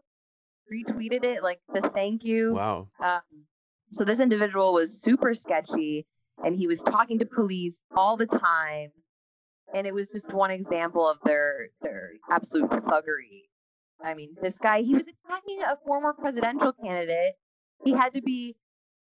[0.72, 2.56] retweeted it, like the thank you.
[2.56, 2.88] Wow.
[3.00, 3.22] Um,
[3.92, 6.08] so this individual was super sketchy,
[6.44, 8.92] and he was talking to police all the time,
[9.74, 13.44] and it was just one example of their their absolute thuggery.
[14.04, 17.34] I mean, this guy, he was attacking a former presidential candidate.
[17.84, 18.56] He had to be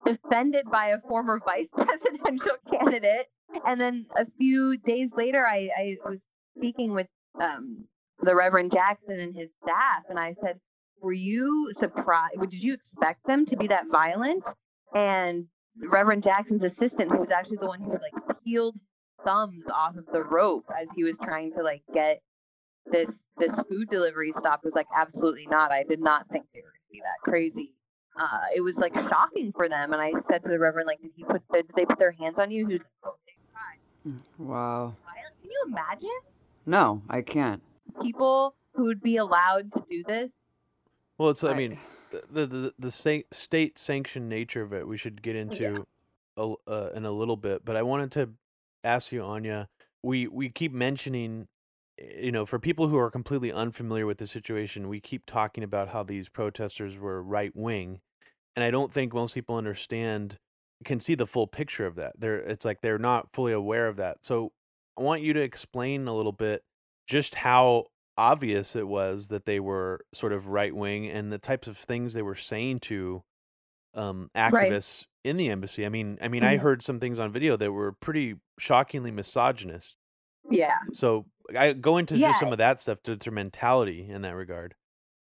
[0.05, 3.27] defended by a former vice presidential candidate.
[3.65, 6.19] And then a few days later, I, I was
[6.57, 7.07] speaking with
[7.39, 7.85] um,
[8.21, 10.59] the Reverend Jackson and his staff, and I said,
[11.01, 12.39] Were you surprised?
[12.39, 14.47] Did you expect them to be that violent?
[14.95, 15.45] And
[15.77, 18.77] Reverend Jackson's assistant, who was actually the one who like peeled
[19.23, 22.21] thumbs off of the rope as he was trying to like get
[22.91, 25.71] this this food delivery stop was like absolutely not.
[25.71, 27.73] I did not think they were going to be that crazy.
[28.19, 29.93] Uh, it was like shocking for them.
[29.93, 32.37] And I said to the Reverend, like, did he put did they put their hands
[32.37, 32.65] on you?
[32.65, 34.21] Who's like, oh, they tried.
[34.37, 34.95] Wow.
[35.41, 36.09] Can you imagine?
[36.65, 37.61] No, I can't.
[38.01, 40.31] People who would be allowed to do this.
[41.17, 41.77] Well, it's I, I mean
[42.11, 44.87] the the the, the state state sanctioned nature of it.
[44.87, 45.85] We should get into.
[46.37, 48.29] a, uh, in a little bit, but I wanted to
[48.83, 49.69] ask you, Anya.
[50.01, 51.47] We we keep mentioning,
[51.97, 55.89] you know, for people who are completely unfamiliar with the situation, we keep talking about
[55.89, 58.01] how these protesters were right wing,
[58.55, 60.39] and I don't think most people understand
[60.83, 62.19] can see the full picture of that.
[62.19, 64.17] They're it's like they're not fully aware of that.
[64.23, 64.51] So
[64.97, 66.63] I want you to explain a little bit
[67.07, 67.85] just how
[68.17, 72.13] obvious it was that they were sort of right wing and the types of things
[72.13, 73.23] they were saying to
[73.95, 74.51] um, activists
[75.01, 75.07] right.
[75.23, 75.85] in the embassy.
[75.85, 76.53] I mean, I mean, mm-hmm.
[76.53, 79.95] I heard some things on video that were pretty shockingly misogynist.
[80.49, 80.77] Yeah.
[80.91, 81.25] So
[81.57, 82.29] I go into yeah.
[82.29, 84.75] just some of that stuff to their mentality in that regard.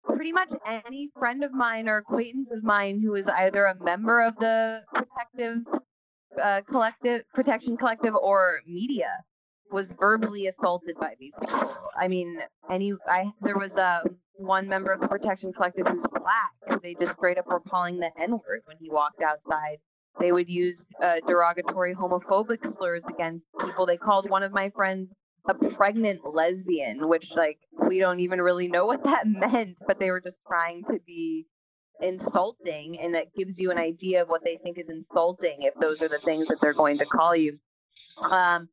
[0.04, 0.52] Pretty much
[0.86, 4.82] any friend of mine or acquaintance of mine who is either a member of the
[4.94, 5.58] protective
[6.42, 9.24] uh, collective protection collective or media
[9.70, 11.76] was verbally assaulted by these people.
[11.98, 12.40] I mean,
[12.70, 16.94] any I there was a um, one member of the protection collective who's black, they
[16.94, 19.78] just straight up were calling the N word when he walked outside.
[20.18, 23.86] They would use uh, derogatory homophobic slurs against people.
[23.86, 25.12] They called one of my friends
[25.48, 30.10] a pregnant lesbian, which like we don't even really know what that meant, but they
[30.10, 31.46] were just trying to be
[32.00, 36.02] insulting, and that gives you an idea of what they think is insulting if those
[36.02, 37.58] are the things that they're going to call you.
[38.30, 38.68] Um,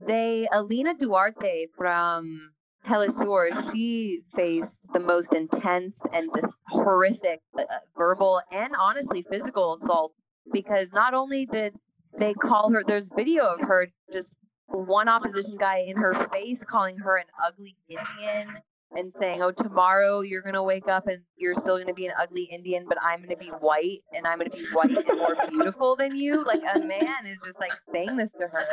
[0.00, 2.50] they Alina Duarte from
[2.84, 7.64] Telesur, she faced the most intense and just horrific uh,
[7.96, 10.12] verbal and honestly physical assault
[10.52, 11.74] because not only did
[12.18, 16.98] they call her, there's video of her just one opposition guy in her face calling
[16.98, 18.60] her an ugly Indian
[18.92, 22.44] and saying, "Oh, tomorrow you're gonna wake up and you're still gonna be an ugly
[22.44, 26.16] Indian, but I'm gonna be white and I'm gonna be white and more beautiful than
[26.16, 28.64] you." Like a man is just like saying this to her,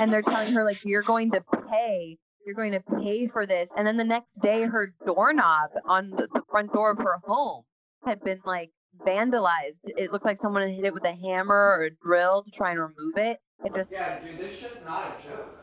[0.00, 3.70] and they're telling her like, "You're going to pay." You're going to pay for this.
[3.76, 7.64] And then the next day, her doorknob on the, the front door of her home
[8.02, 9.78] had been like vandalized.
[9.84, 12.80] It looked like someone hit it with a hammer or a drill to try and
[12.80, 13.38] remove it.
[13.64, 15.54] It just yeah, dude, this shit's not a joke.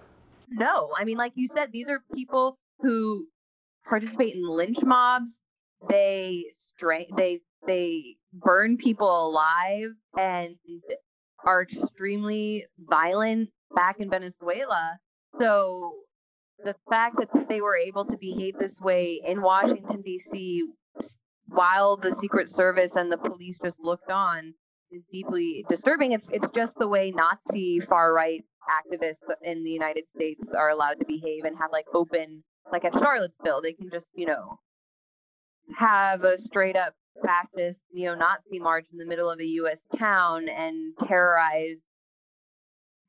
[0.50, 3.28] No, I mean, like you said, these are people who
[3.88, 5.42] participate in lynch mobs.
[5.90, 10.56] They strain they they burn people alive and
[11.46, 15.00] are extremely violent back in Venezuela.
[15.40, 15.96] So
[16.63, 20.63] the fact that they were able to behave this way in Washington D.C.
[21.48, 24.54] while the Secret Service and the police just looked on
[24.92, 26.12] is deeply disturbing.
[26.12, 31.00] It's it's just the way Nazi far right activists in the United States are allowed
[31.00, 34.60] to behave and have like open like at Charlottesville, they can just, you know,
[35.76, 39.84] have a straight up fascist neo-Nazi march in the middle of a U.S.
[39.98, 41.78] town and terrorize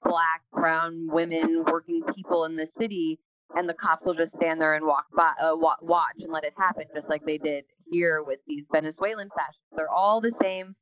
[0.02, 3.18] black, brown, women, working people in the city,
[3.54, 6.54] and the cops will just stand there and walk by, uh, watch and let it
[6.56, 9.62] happen, just like they did here with these Venezuelan fascists.
[9.76, 10.74] They're all the same,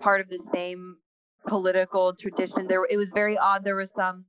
[0.00, 0.96] part of the same
[1.46, 2.66] political tradition.
[2.66, 3.64] There, it was very odd.
[3.64, 4.24] There was some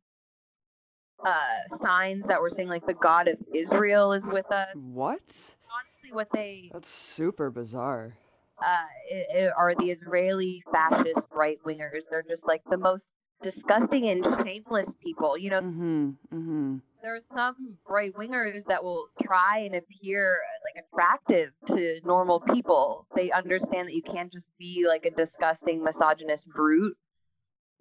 [1.26, 4.70] uh signs that were saying like the God of Israel is with us.
[4.74, 5.20] What?
[5.20, 8.16] Honestly, what they That's super bizarre.
[8.62, 12.04] Uh, it, it are the Israeli fascist right wingers.
[12.10, 15.38] They're just like the most disgusting and shameless people.
[15.38, 16.78] You know, mm-hmm, mm-hmm.
[17.02, 17.56] There are some
[17.88, 23.08] right wingers that will try and appear like attractive to normal people.
[23.16, 26.98] They understand that you can't just be like a disgusting misogynist brute.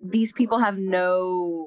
[0.03, 1.67] These people have no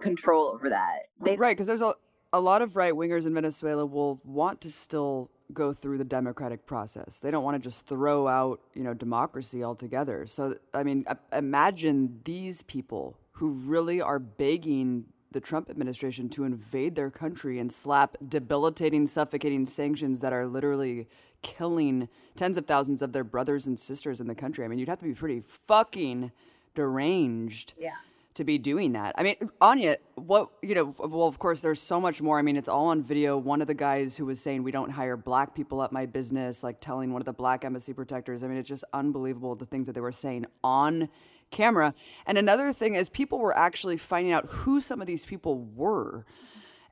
[0.00, 1.00] control over that.
[1.20, 1.94] They right, because there's a
[2.32, 6.66] a lot of right wingers in Venezuela will want to still go through the democratic
[6.66, 7.20] process.
[7.20, 10.26] They don't want to just throw out, you know, democracy altogether.
[10.26, 16.94] So, I mean, imagine these people who really are begging the Trump administration to invade
[16.94, 21.08] their country and slap debilitating, suffocating sanctions that are literally
[21.42, 24.64] killing tens of thousands of their brothers and sisters in the country.
[24.64, 26.32] I mean, you'd have to be pretty fucking
[26.74, 27.74] deranged.
[27.78, 27.96] Yeah
[28.36, 29.14] to be doing that.
[29.16, 32.38] I mean, Anya, what, you know, well, of course, there's so much more.
[32.38, 33.36] I mean, it's all on video.
[33.36, 36.62] One of the guys who was saying, we don't hire black people at my business,
[36.62, 38.42] like telling one of the black embassy protectors.
[38.42, 41.08] I mean, it's just unbelievable the things that they were saying on
[41.56, 41.94] camera.
[42.26, 46.24] And another thing is, people were actually finding out who some of these people were.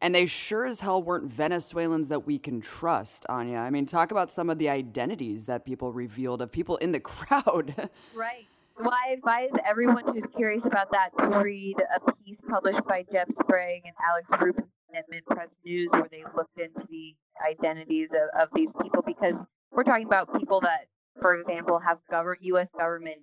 [0.00, 3.58] And they sure as hell weren't Venezuelans that we can trust, Anya.
[3.58, 7.00] I mean, talk about some of the identities that people revealed of people in the
[7.12, 7.90] crowd.
[8.14, 8.46] Right.
[8.78, 13.30] Well, I advise everyone who's curious about that to read a piece published by Jeb
[13.30, 14.64] Sprague and Alex Rubin
[14.96, 17.14] at Press News, where they looked into the
[17.48, 20.86] identities of, of these people because we're talking about people that,
[21.20, 22.70] for example, have government U.S.
[22.76, 23.18] government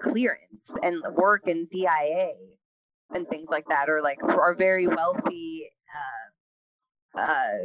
[0.00, 2.30] clearance and work in DIA
[3.10, 5.70] and things like that, or like are very wealthy
[7.16, 7.58] uh, uh,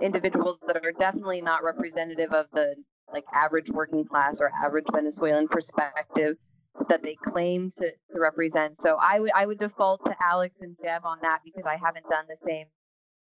[0.00, 2.74] individuals that are definitely not representative of the
[3.12, 6.36] like average working class or average Venezuelan perspective
[6.88, 8.76] that they claim to, to represent.
[8.78, 12.08] So I would I would default to Alex and Jeb on that because I haven't
[12.08, 12.66] done the same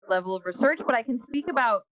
[0.07, 1.84] level of research, but I can speak about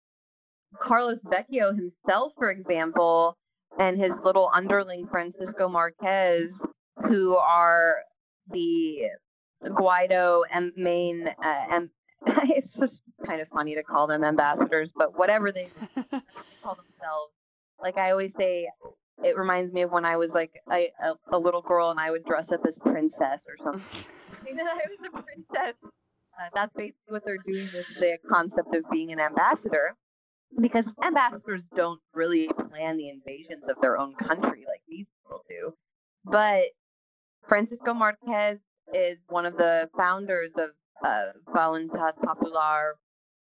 [0.79, 3.37] Carlos Vecchio himself, for example,
[3.79, 6.67] and his little underling Francisco Marquez,
[7.09, 7.97] who are
[8.51, 9.07] the
[9.65, 11.91] Guaido and main uh, and
[12.27, 15.69] it's just kind of funny to call them ambassadors, but whatever they
[16.63, 17.33] call themselves.
[17.81, 18.69] Like I always say,
[19.23, 22.11] it reminds me of when I was like a, a, a little girl and I
[22.11, 24.13] would dress up as princess or something.
[24.59, 25.75] I was a princess.
[25.83, 29.95] Uh, that's basically what they're doing with the concept of being an ambassador,
[30.61, 35.73] because ambassadors don't really plan the invasions of their own country like these people do.
[36.25, 36.65] But
[37.49, 38.59] Francisco Marquez
[38.93, 40.71] is one of the founders of
[41.05, 42.97] uh, Voluntad Popular,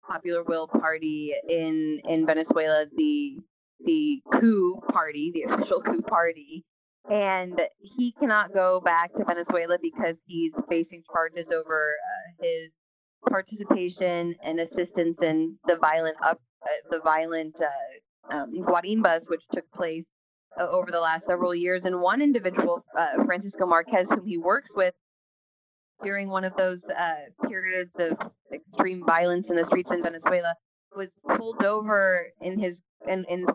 [0.06, 3.38] Popular Will Party in in Venezuela, the
[3.84, 6.64] the coup party, the official coup party,
[7.10, 12.70] and he cannot go back to Venezuela because he's facing charges over uh, his
[13.28, 16.40] participation and assistance in the violent up
[16.90, 20.06] the violent uh, um, guarimbas which took place
[20.58, 21.84] uh, over the last several years.
[21.84, 24.94] And one individual, uh, Francisco Marquez, whom he works with
[26.02, 30.54] during one of those uh, periods of extreme violence in the streets in Venezuela,
[30.94, 33.46] was pulled over in his in, in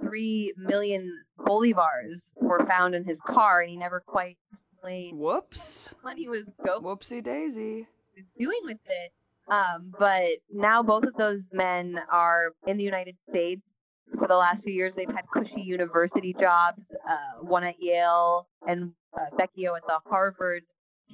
[0.00, 5.18] three million bolivars were found in his car, and he never quite explained.
[5.18, 5.94] Whoops.
[6.02, 6.80] Money was go.
[6.80, 7.86] Whoopsie daisy.
[8.38, 9.12] Doing with it.
[9.50, 13.62] Um, but now both of those men are in the United States.
[14.18, 16.92] For the last few years, they've had cushy university jobs.
[17.08, 20.62] Uh, one at Yale and uh, Vecchio at the Harvard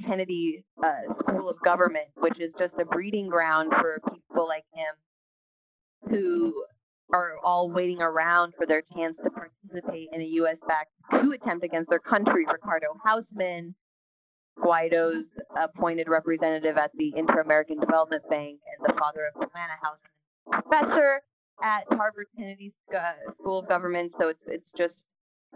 [0.05, 6.11] Kennedy uh, School of Government, which is just a breeding ground for people like him
[6.11, 6.65] who
[7.13, 10.61] are all waiting around for their chance to participate in a U.S.
[10.67, 12.45] backed coup attempt against their country.
[12.51, 13.75] Ricardo Hausmann,
[14.61, 20.11] Guaido's appointed representative at the Inter American Development Bank, and the father of Joanna Hausmann,
[20.51, 21.23] professor
[21.63, 24.13] at Harvard Kennedy uh, School of Government.
[24.13, 25.07] So it's it's just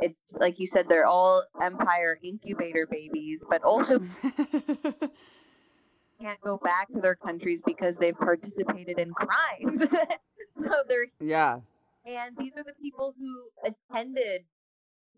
[0.01, 3.99] it's like you said, they're all empire incubator babies, but also
[6.21, 9.91] can't go back to their countries because they've participated in crimes.
[10.59, 11.61] so they're yeah.
[12.07, 14.45] And these are the people who attended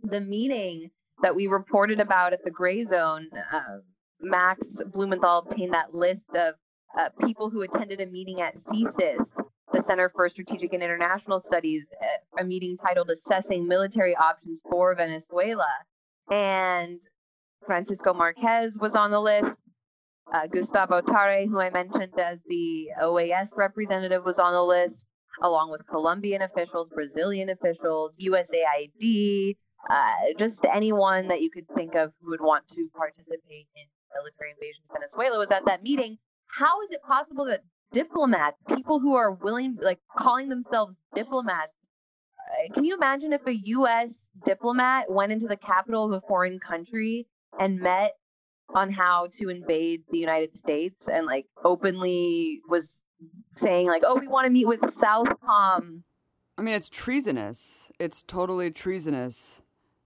[0.03, 3.29] the meeting that we reported about at the Gray Zone.
[3.53, 3.79] Uh,
[4.21, 6.55] Max Blumenthal obtained that list of
[6.99, 9.39] uh, people who attended a meeting at CSIS,
[9.73, 14.95] the Center for Strategic and International Studies, uh, a meeting titled Assessing Military Options for
[14.95, 15.69] Venezuela.
[16.31, 17.01] And
[17.67, 19.59] Francisco Marquez was on the list.
[20.33, 25.07] Uh, Gustavo Tarre, who I mentioned as the OAS representative, was on the list
[25.43, 29.57] along with Colombian officials, Brazilian officials, USAID,
[29.89, 34.51] uh, just anyone that you could think of who would want to participate in military
[34.51, 36.19] invasion of Venezuela was at that meeting.
[36.49, 37.63] How is it possible that
[37.93, 41.73] diplomats, people who are willing, like calling themselves diplomats,
[42.39, 44.31] uh, can you imagine if a U.S.
[44.45, 47.27] diplomat went into the capital of a foreign country
[47.59, 48.13] and met
[48.75, 53.03] on how to invade the United States and like openly was
[53.57, 56.03] saying like, "Oh, we want to meet with Southcom."
[56.59, 57.91] I mean, it's treasonous.
[57.99, 59.61] It's totally treasonous.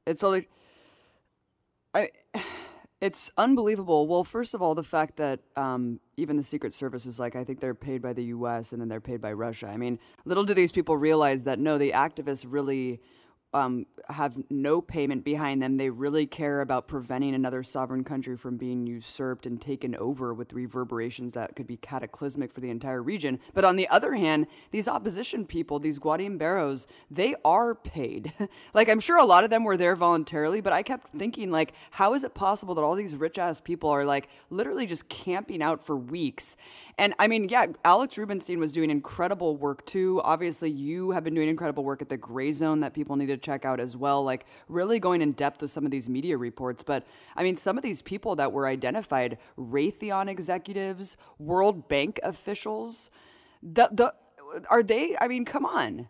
[0.07, 0.49] It's only.
[1.95, 2.11] I.
[2.99, 4.07] It's unbelievable.
[4.07, 7.45] Well, first of all, the fact that um, even the Secret Service is like, I
[7.45, 8.73] think they're paid by the U.S.
[8.73, 9.69] and then they're paid by Russia.
[9.69, 13.03] I mean, little do these people realize that no, the activists really
[13.57, 15.77] um, have no payment behind them.
[15.77, 20.53] They really care about preventing another sovereign country from being usurped and taken over with
[20.53, 23.41] reverberations that could be cataclysmic for the entire region.
[23.55, 28.33] But on the other hand, these opposition people, these Guarimberos, they are paid.
[28.75, 31.73] like, I'm sure a lot of them were there voluntarily, but I kept thinking, like,
[31.91, 35.63] how is it possible that all these rich ass people are like literally just camping
[35.63, 36.57] out for weeks?
[36.99, 40.21] And I mean, yeah, Alex Rubinstein was doing incredible work too.
[40.25, 43.37] Obviously, you have been doing incredible work at the Gray Zone that people need to
[43.47, 44.23] check out as well.
[44.23, 46.83] Like, really going in depth with some of these media reports.
[46.83, 53.11] But I mean, some of these people that were identified Raytheon executives, World Bank officials,
[53.63, 54.15] the, the,
[54.71, 56.09] are they, I mean, come on.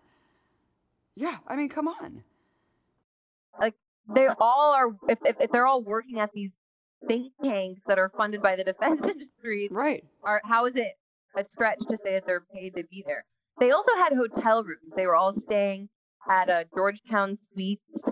[1.14, 2.24] Yeah, I mean, come on.
[3.59, 3.74] Like,
[4.12, 6.57] they all are, if, if, if they're all working at these
[7.07, 10.99] think tanks that are funded by the defense industry right are how is it
[11.37, 13.24] a stretch to say that they're paid to be there
[13.59, 15.89] they also had hotel rooms they were all staying
[16.29, 18.05] at a georgetown suites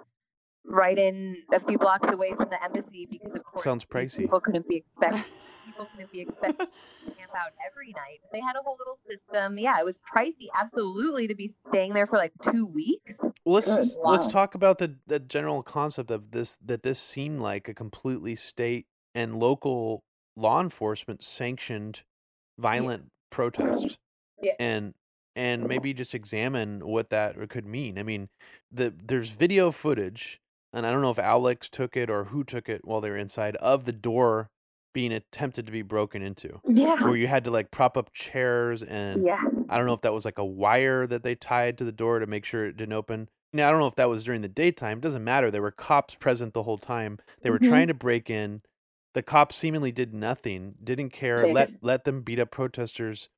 [0.65, 4.19] right in a few blocks away from the embassy because of course sounds pricey.
[4.19, 5.25] People couldn't be expected.
[5.67, 6.69] people couldn't be expected
[7.05, 8.21] to camp out every night.
[8.33, 9.59] They had a whole little system.
[9.59, 13.21] Yeah, it was pricey, absolutely, to be staying there for like two weeks.
[13.45, 14.13] Well, let's just, Wow.
[14.13, 18.35] let's talk about the the general concept of this that this seemed like a completely
[18.37, 20.03] state and local
[20.37, 22.03] law enforcement sanctioned
[22.59, 23.99] violent protest.
[24.43, 24.53] Yeah.
[24.59, 24.95] And
[25.37, 27.99] and maybe just examine what that could mean.
[27.99, 28.29] I mean,
[28.71, 30.41] the there's video footage,
[30.73, 33.17] and I don't know if Alex took it or who took it while they were
[33.17, 34.51] inside of the door
[34.93, 37.03] being attempted to be broken into, Yeah.
[37.03, 39.43] where you had to like prop up chairs and Yeah.
[39.69, 42.21] I don't know if that was like a wire that they tied to the door
[42.21, 43.29] to make sure it didn't open.
[43.53, 44.99] Now I don't know if that was during the daytime.
[44.99, 45.51] It doesn't matter.
[45.51, 47.19] There were cops present the whole time.
[47.43, 47.69] They were Mhm.
[47.69, 48.63] trying to break in.
[49.15, 53.29] The cops seemingly did nothing, didn't care, let let them beat up protesters.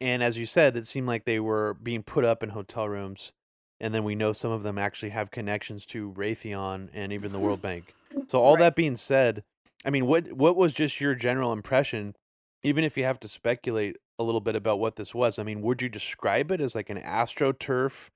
[0.00, 3.32] And as you said, it seemed like they were being put up in hotel rooms.
[3.80, 7.38] And then we know some of them actually have connections to Raytheon and even the
[7.38, 7.94] World Bank.
[8.28, 8.60] So all Right.
[8.60, 9.44] that being said,
[9.84, 12.16] I mean, what what was just your general impression?
[12.62, 15.60] Even if you have to speculate a little bit about what this was, I mean,
[15.62, 18.08] would you describe it as like an astroturf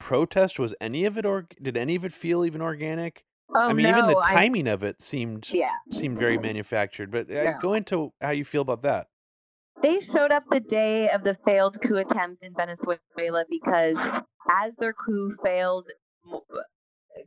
[0.00, 0.58] protest?
[0.58, 3.24] Was any of it or did any of it feel even organic?
[3.54, 5.74] Oh, I mean, even the no, I- timing of it seemed yeah.
[5.90, 7.10] seemed very manufactured.
[7.10, 9.08] But uh, go into how you feel about that.
[9.80, 13.96] They showed up the day of the failed coup attempt in Venezuela because
[14.50, 15.86] as their coup failed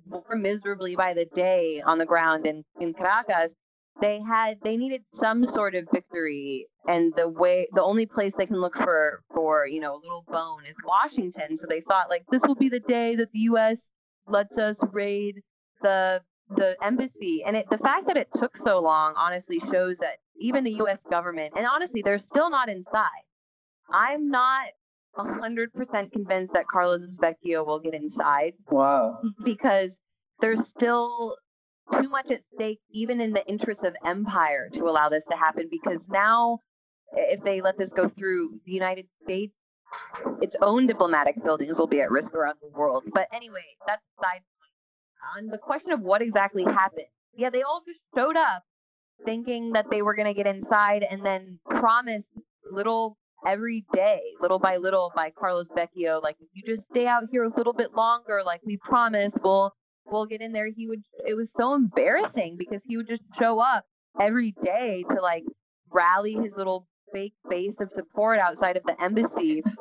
[0.07, 3.55] more miserably by the day on the ground in, in Caracas,
[4.01, 8.45] they had they needed some sort of victory and the way the only place they
[8.45, 11.55] can look for for you know a little bone is Washington.
[11.55, 13.91] So they thought like this will be the day that the US
[14.27, 15.41] lets us raid
[15.81, 20.17] the the embassy and it the fact that it took so long honestly shows that
[20.39, 23.23] even the US government and honestly they're still not inside.
[23.91, 24.69] I'm not
[25.17, 29.19] 100% convinced that Carlos Vecchio will get inside Wow.
[29.43, 29.99] because
[30.41, 31.38] there's still
[31.91, 35.67] too much at stake, even in the interest of empire, to allow this to happen.
[35.69, 36.59] Because now,
[37.13, 39.53] if they let this go through, the United States,
[40.41, 43.03] its own diplomatic buildings will be at risk around the world.
[43.13, 45.43] But anyway, that's side point.
[45.45, 47.05] On uh, the question of what exactly happened,
[47.36, 48.63] yeah, they all just showed up
[49.24, 52.32] thinking that they were going to get inside and then promised
[52.72, 57.24] little every day, little by little, by Carlos Vecchio, like if you just stay out
[57.32, 59.72] here a little bit longer, like we promise, we'll
[60.05, 60.70] we'll get in there.
[60.76, 61.01] He would.
[61.26, 63.86] It was so embarrassing because he would just show up
[64.20, 65.43] every day to like
[65.91, 69.63] rally his little fake base of support outside of the embassy.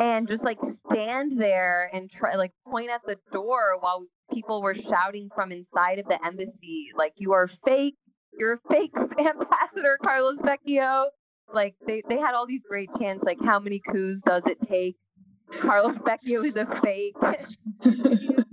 [0.00, 4.74] And just like stand there and try like point at the door while people were
[4.74, 7.96] shouting from inside of the embassy, like you are fake,
[8.38, 11.06] you're a fake ambassador, Carlos Vecchio.
[11.52, 14.96] Like they, they had all these great chants like how many coups does it take?
[15.60, 17.14] Carlos vecchio is a fake.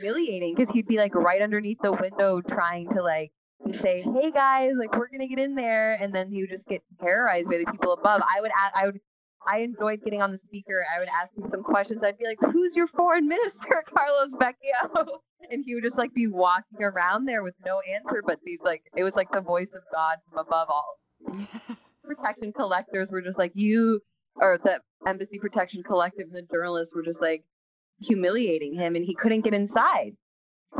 [0.00, 3.30] Humiliating because he'd be like right underneath the window trying to like
[3.72, 6.82] say hey guys like we're gonna get in there and then he would just get
[7.00, 8.22] terrorized by the people above.
[8.22, 9.00] I would I would
[9.46, 10.84] i enjoyed getting on the speaker.
[10.94, 12.02] I would ask him some questions.
[12.02, 15.06] I'd be like who's your foreign minister carlos vecchio?
[15.50, 18.82] And he would just like be walking around there with no answer but these like
[18.94, 20.98] it was like the voice of god from above all.
[22.04, 24.00] Protection collectors were just like you
[24.36, 27.42] or the embassy protection collective and the journalists were just like
[28.00, 30.12] humiliating him and he couldn't get inside.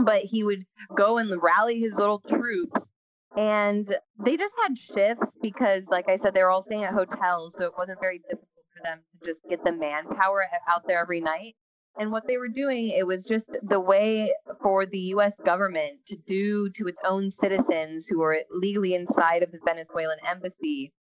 [0.04, 2.90] But he would go and rally his little troops
[3.36, 7.54] and they just had shifts because like i said they were all staying at hotels
[7.56, 11.20] so it wasn't very difficult for them to just get the manpower out there every
[11.20, 11.54] night
[11.98, 16.16] and what they were doing it was just the way for the us government to
[16.26, 20.92] do to its own citizens who are legally inside of the venezuelan embassy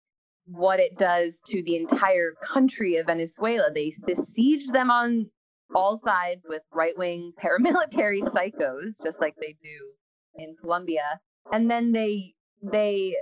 [0.48, 3.70] what it does to the entire country of Venezuela.
[3.72, 5.30] They besiege them on
[5.74, 11.20] all sides with right wing paramilitary psychos, just like they do in Colombia.
[11.52, 13.16] And then they they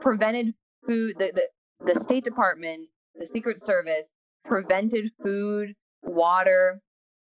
[0.00, 0.54] prevented
[0.86, 4.10] food the, the, the State Department, the Secret Service
[4.44, 6.80] prevented food, water,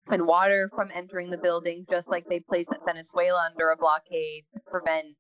[0.09, 4.61] and water from entering the building, just like they placed Venezuela under a blockade to
[4.71, 5.17] prevent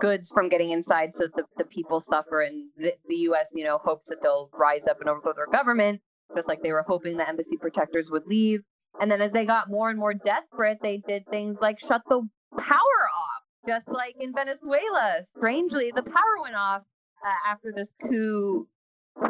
[0.00, 2.40] goods from getting inside so the, the people suffer.
[2.40, 6.00] And the, the us you know hopes that they'll rise up and overthrow their government
[6.34, 8.60] just like they were hoping the embassy protectors would leave.
[9.00, 12.22] And then as they got more and more desperate they did things like shut the
[12.58, 15.18] power off just like in venezuela.
[15.22, 16.82] Strangely the power went off
[17.24, 18.66] uh, after this coup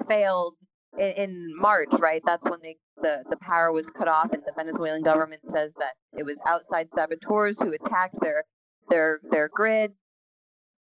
[0.08, 0.54] failed
[0.98, 2.22] in, in march right?
[2.24, 5.94] That's when they the, the power was cut off and the venezuelan government says that
[6.18, 8.44] it was outside saboteurs who attacked their
[8.88, 9.92] their their grid.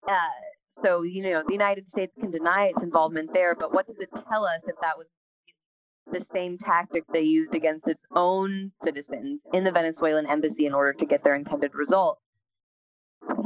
[0.08, 0.28] Uh,
[0.82, 4.10] so you know the United States can deny its involvement there, but what does it
[4.28, 5.06] tell us if that was
[6.12, 10.92] the same tactic they used against its own citizens in the Venezuelan embassy in order
[10.92, 12.18] to get their intended result.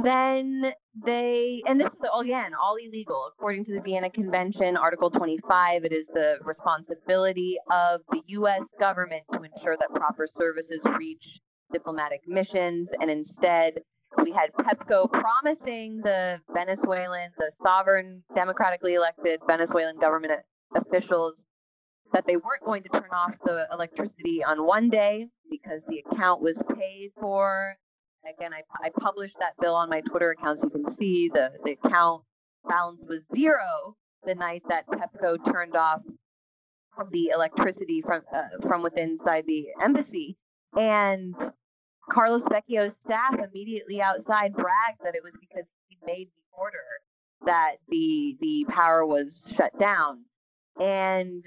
[0.03, 0.73] Then
[1.05, 3.31] they, and this is again all illegal.
[3.37, 9.23] According to the Vienna Convention, Article 25, it is the responsibility of the US government
[9.33, 11.39] to ensure that proper services reach
[11.71, 12.91] diplomatic missions.
[12.99, 13.81] And instead,
[14.21, 20.33] we had PEPCO promising the Venezuelan, the sovereign, democratically elected Venezuelan government
[20.75, 21.45] officials
[22.13, 26.41] that they weren't going to turn off the electricity on one day because the account
[26.41, 27.77] was paid for.
[28.27, 31.51] Again, I, I published that bill on my Twitter account so you can see the,
[31.63, 32.23] the account
[32.67, 36.01] balance was zero the night that PEPCO turned off
[37.11, 40.37] the electricity from uh, from within inside the embassy.
[40.77, 41.35] And
[42.09, 46.77] Carlos Vecchio's staff immediately outside bragged that it was because he made the order
[47.45, 50.25] that the the power was shut down.
[50.79, 51.43] And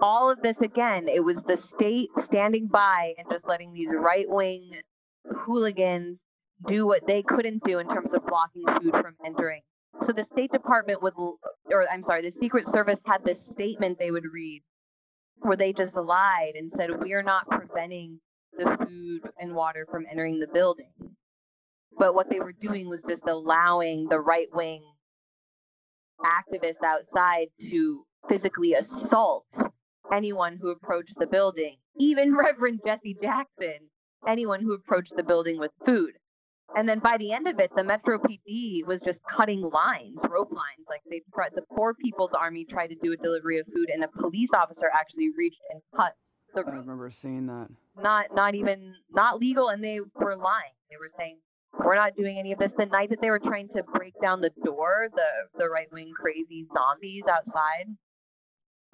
[0.00, 4.28] all of this again, it was the state standing by and just letting these right
[4.28, 4.70] wing
[5.24, 6.24] hooligans
[6.66, 9.62] do what they couldn't do in terms of blocking food from entering.
[10.02, 14.10] So the State Department would, or I'm sorry, the Secret Service had this statement they
[14.10, 14.62] would read
[15.40, 18.20] where they just lied and said, We are not preventing
[18.52, 20.92] the food and water from entering the building.
[21.96, 24.82] But what they were doing was just allowing the right wing
[26.20, 29.46] activists outside to physically assault
[30.12, 33.90] anyone who approached the building, even Reverend Jesse Jackson,
[34.26, 36.12] anyone who approached the building with food.
[36.76, 40.52] And then by the end of it, the Metro PD was just cutting lines, rope
[40.52, 40.86] lines.
[40.88, 41.22] Like they,
[41.54, 44.86] the Poor People's Army tried to do a delivery of food, and a police officer
[44.94, 46.14] actually reached and cut
[46.54, 46.64] the.
[46.66, 47.68] I remember seeing that.
[47.96, 50.72] Not, not even, not legal, and they were lying.
[50.90, 51.38] They were saying
[51.72, 52.74] we're not doing any of this.
[52.74, 56.12] The night that they were trying to break down the door, the the right wing
[56.14, 57.86] crazy zombies outside,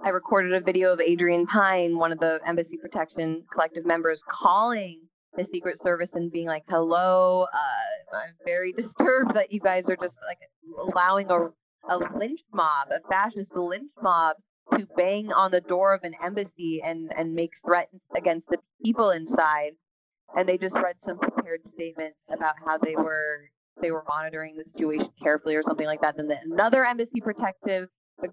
[0.03, 5.03] I recorded a video of Adrienne Pine, one of the Embassy Protection Collective members, calling
[5.37, 9.97] the Secret Service and being like, "Hello, uh, I'm very disturbed that you guys are
[9.97, 10.39] just like
[10.78, 11.51] allowing a
[11.89, 14.37] a lynch mob, a fascist lynch mob,
[14.72, 19.11] to bang on the door of an embassy and and make threats against the people
[19.11, 19.72] inside."
[20.37, 24.64] And they just read some prepared statement about how they were they were monitoring the
[24.64, 26.16] situation carefully or something like that.
[26.16, 27.89] Then the, another embassy protective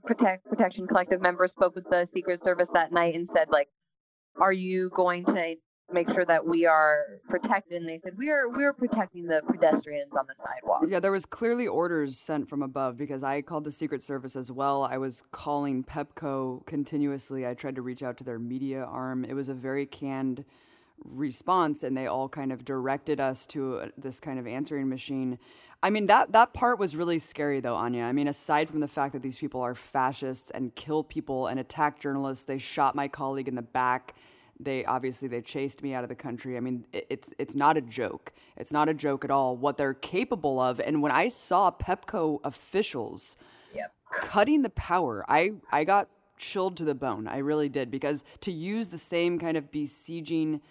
[0.05, 3.67] protect protection collective member spoke with the secret service that night and said like
[4.39, 5.55] are you going to
[5.93, 9.41] make sure that we are protected and they said we are we are protecting the
[9.47, 10.83] pedestrians on the sidewalk.
[10.87, 14.51] Yeah there was clearly orders sent from above because i called the secret service as
[14.51, 14.83] well.
[14.83, 17.45] I was calling pepco continuously.
[17.47, 19.25] I tried to reach out to their media arm.
[19.25, 20.45] It was a very canned
[21.03, 25.39] response and they all kind of directed us to uh, this kind of answering machine.
[25.83, 28.03] I mean that that part was really scary though, Anya.
[28.03, 31.59] I mean, aside from the fact that these people are fascists and kill people and
[31.59, 34.13] attack journalists, they shot my colleague in the back.
[34.63, 36.57] They obviously they chased me out of the country.
[36.57, 38.33] I mean, it's it's not a joke.
[38.57, 40.79] It's not a joke at all what they're capable of.
[40.79, 43.37] And when I saw Pepco officials
[43.73, 43.93] yep.
[44.11, 47.27] cutting the power, I I got chilled to the bone.
[47.27, 50.61] I really did because to use the same kind of besieging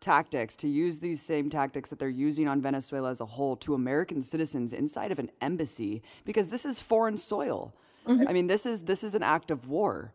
[0.00, 3.74] tactics, to use these same tactics that they're using on Venezuela as a whole to
[3.74, 7.72] American citizens inside of an embassy, because this is foreign soil.
[8.06, 8.28] Mm-hmm.
[8.28, 10.12] I mean, this is this is an act of war.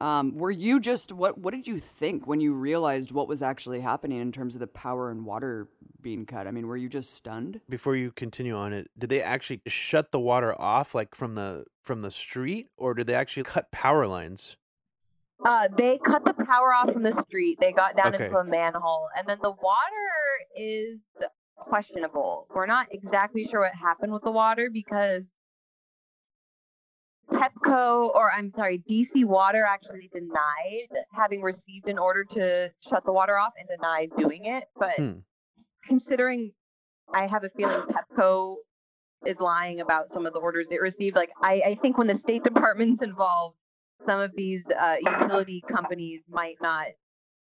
[0.00, 1.38] Um, were you just what?
[1.38, 4.66] What did you think when you realized what was actually happening in terms of the
[4.66, 5.68] power and water
[6.02, 6.46] being cut?
[6.46, 7.62] I mean, were you just stunned?
[7.68, 11.64] Before you continue on it, did they actually shut the water off, like from the
[11.82, 14.56] from the street, or did they actually cut power lines?
[15.44, 17.58] Uh, they cut the power off from the street.
[17.60, 18.26] They got down okay.
[18.26, 20.10] into a manhole, and then the water
[20.54, 21.00] is
[21.56, 22.46] questionable.
[22.54, 25.24] We're not exactly sure what happened with the water because
[27.32, 33.12] Pepco, or I'm sorry, DC Water actually denied having received an order to shut the
[33.12, 34.64] water off and denied doing it.
[34.78, 35.12] But hmm.
[35.86, 36.52] considering
[37.12, 38.56] I have a feeling Pepco
[39.24, 42.14] is lying about some of the orders it received, like I, I think when the
[42.14, 43.56] State Department's involved,
[44.04, 46.86] some of these uh, utility companies might not,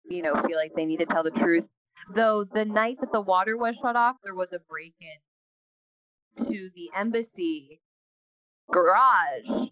[0.05, 1.67] you know, feel like they need to tell the truth.
[2.13, 6.69] Though the night that the water was shut off, there was a break in to
[6.75, 7.79] the embassy
[8.71, 9.69] garage.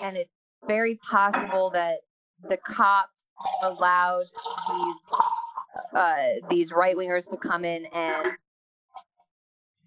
[0.00, 0.30] And it's
[0.66, 2.00] very possible that
[2.48, 3.26] the cops
[3.62, 4.24] allowed
[4.68, 4.96] these
[5.94, 8.28] uh, these right wingers to come in and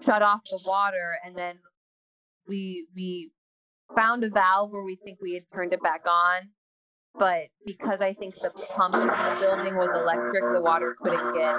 [0.01, 1.57] shut off the water, and then
[2.47, 3.31] we we
[3.95, 6.41] found a valve where we think we had turned it back on,
[7.17, 11.55] but because I think the pump in the building was electric, the water couldn't get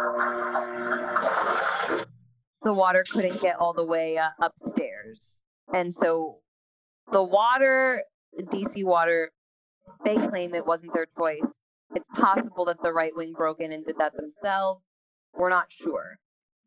[2.63, 6.39] the water couldn't get all the way uh, upstairs, and so
[7.13, 8.03] the water,
[8.39, 9.31] DC water,
[10.05, 11.59] they claim it wasn't their choice.
[11.95, 14.83] It's possible that the right wing broke in and did that themselves.
[15.35, 16.19] We're not sure.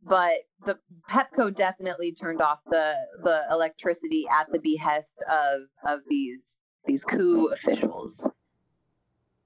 [0.04, 0.34] But
[0.66, 0.78] the
[1.10, 7.48] Pepco definitely turned off the the electricity at the behest of of these these coup
[7.48, 8.28] officials.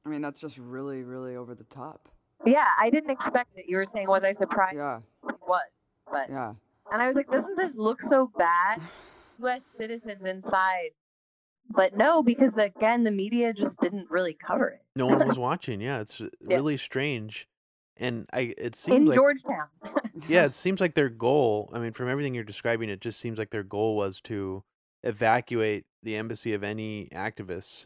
[0.06, 2.10] I mean, that's just really, really over the top.
[2.46, 3.66] Yeah, I didn't expect it.
[3.68, 4.76] You were saying, was I surprised?
[4.76, 5.00] Yeah,
[5.42, 5.62] What?
[6.12, 6.54] But yeah.
[6.92, 8.82] and I was like, doesn't this look so bad?
[9.42, 9.62] U.S.
[9.78, 10.92] citizens inside.
[11.70, 15.80] But no, because again, the media just didn't really cover it No one was watching.
[15.82, 17.48] Yeah, it's really strange.
[17.98, 19.68] And I it in seems like Georgetown.
[20.28, 23.38] yeah, it seems like their goal, I mean, from everything you're describing, it just seems
[23.38, 24.64] like their goal was to
[25.04, 27.86] evacuate the embassy of any activists.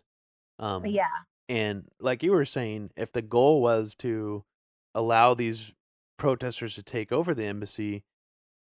[0.58, 1.08] Um yeah,
[1.49, 4.45] And like you were saying, if the goal was to
[4.93, 5.74] allow these
[6.18, 8.03] protesters to take over the embassy,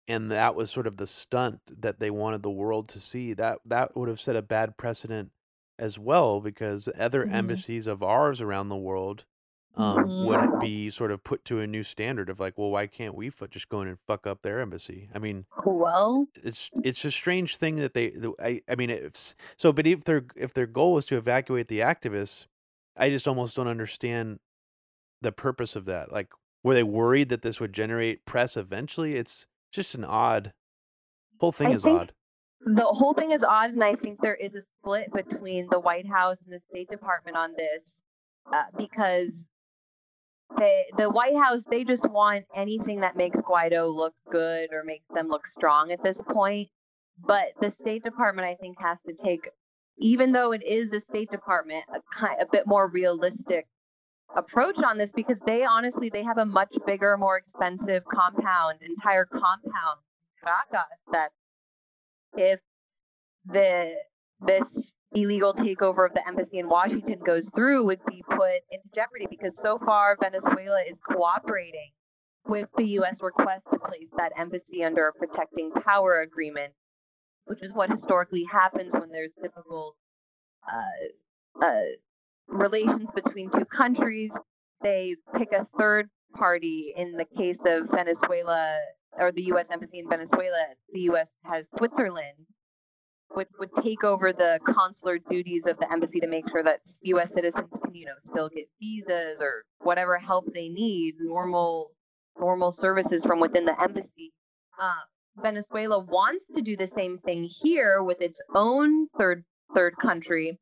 [0.07, 3.59] and that was sort of the stunt that they wanted the world to see, that
[3.65, 5.31] that would have set a bad precedent
[5.79, 7.25] as well, because other Mhm.
[7.27, 9.25] embassies of ours around the world
[9.75, 10.17] um, Mhm.
[10.17, 13.31] would be sort of put to a new standard of like, well, why can't we
[13.49, 15.09] just go in and fuck up their embassy?
[15.13, 19.71] I mean, well, it's it's a strange thing that they I I mean it's so
[19.71, 22.47] but if their if their goal was to evacuate the activists,
[22.95, 24.39] I just almost don't understand
[25.21, 26.11] the purpose of that.
[26.11, 26.33] Like
[26.63, 29.15] were they worried that this would generate press eventually?
[29.15, 30.53] It's just an odd
[31.39, 32.13] whole thing I is odd.
[32.65, 36.07] the whole thing is odd, and I think there is a split between the White
[36.07, 38.01] House and the State Department on this,
[38.51, 39.49] uh, because
[40.57, 45.07] they, the White House they just want anything that makes Guaido look good or makes
[45.13, 46.69] them look strong at this point.
[47.19, 49.49] But the State Department, I think, has to take,
[49.97, 53.67] even though it is the State Department, a kind a bit more realistic
[54.35, 59.25] approach on this because they honestly they have a much bigger, more expensive compound, entire
[59.25, 59.99] compound,
[61.11, 61.31] that
[62.35, 62.59] if
[63.45, 63.95] the
[64.41, 69.27] this illegal takeover of the embassy in Washington goes through would be put into jeopardy
[69.29, 71.91] because so far Venezuela is cooperating
[72.47, 76.73] with the US request to place that embassy under a protecting power agreement
[77.45, 79.95] which is what historically happens when there's difficult
[80.71, 81.81] uh, uh,
[82.53, 84.37] relations between two countries
[84.81, 88.77] they pick a third party in the case of Venezuela
[89.17, 92.45] or the US embassy in Venezuela the US has Switzerland
[93.33, 97.33] which would take over the consular duties of the embassy to make sure that U.S.
[97.33, 101.91] citizens can, you know, still get visas or whatever help they need, normal
[102.39, 104.33] normal services from within the embassy.
[104.81, 105.01] Uh,
[105.37, 109.43] Venezuela wants to do the same thing here with its own third
[109.73, 110.59] third country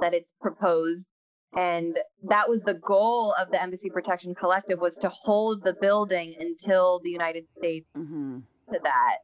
[0.00, 1.06] that it's proposed,
[1.54, 6.34] and that was the goal of the Embassy Protection Collective was to hold the building
[6.38, 8.38] until the United States hmm
[8.72, 9.16] to that.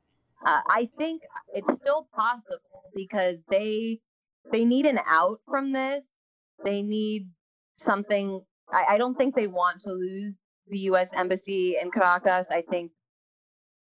[0.45, 1.23] Uh, I think
[1.55, 4.01] it's still possible because they
[4.53, 6.09] they need an out from this.
[6.65, 7.29] They need
[7.77, 8.43] something.
[8.73, 10.35] I, I don't think they want to lose
[10.69, 11.13] the U.S.
[11.15, 12.49] embassy in Caracas.
[12.51, 12.91] I think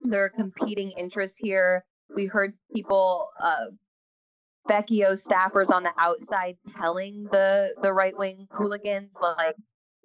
[0.00, 1.84] there are competing interests here.
[2.14, 3.66] We heard people, uh,
[4.68, 9.56] Vecchio staffers on the outside telling the the right wing hooligans like,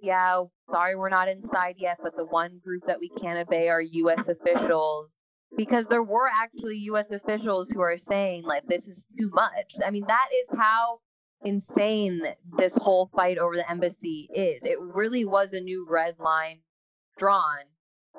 [0.01, 3.81] "Yeah, sorry we're not inside yet, but the one group that we can't obey are
[3.81, 4.27] U.S.
[4.27, 5.19] officials."
[5.55, 9.75] because there were actually US officials who are saying like this is too much.
[9.85, 10.99] I mean that is how
[11.43, 12.21] insane
[12.57, 14.63] this whole fight over the embassy is.
[14.63, 16.59] It really was a new red line
[17.17, 17.63] drawn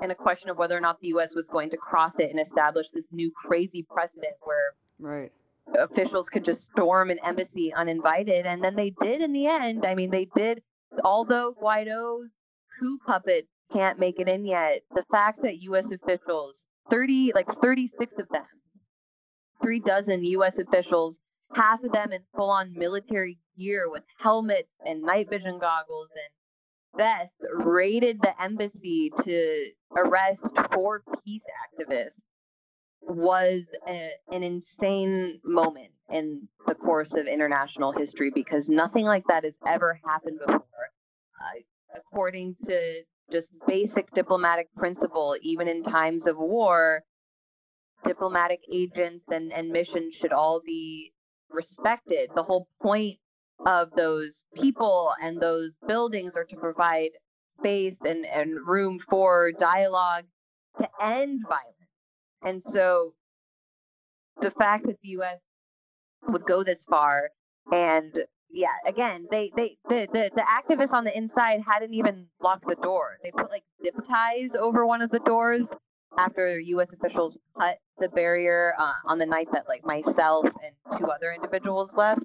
[0.01, 2.41] and a question of whether or not the US was going to cross it and
[2.41, 5.33] establish this new crazy precedent where Right.
[5.79, 9.85] Officials could just storm an embassy uninvited and then they did in the end.
[9.85, 10.63] I mean they did
[11.05, 12.29] although Guaido's
[12.79, 18.13] coup puppet can't make it in yet, the fact that US officials 30 like 36
[18.19, 18.47] of them
[19.63, 21.21] three dozen us officials
[21.55, 27.37] half of them in full-on military gear with helmets and night vision goggles and vests
[27.53, 32.23] raided the embassy to arrest four peace activists
[33.03, 39.45] was a, an insane moment in the course of international history because nothing like that
[39.45, 40.65] has ever happened before
[41.41, 41.61] uh,
[41.97, 47.03] according to just basic diplomatic principle, even in times of war,
[48.05, 51.13] diplomatic agents and, and missions should all be
[51.49, 52.31] respected.
[52.35, 53.19] The whole point
[53.65, 57.11] of those people and those buildings are to provide
[57.59, 60.25] space and, and room for dialogue
[60.79, 61.80] to end violence.
[62.43, 63.15] And so
[64.41, 65.39] the fact that the US
[66.29, 67.31] would go this far
[67.73, 72.67] and yeah, again, they they the, the the activists on the inside hadn't even locked
[72.67, 73.19] the door.
[73.23, 75.73] They put like zip ties over one of the doors
[76.19, 76.93] after U.S.
[76.93, 81.95] officials cut the barrier uh, on the night that like myself and two other individuals
[81.95, 82.25] left.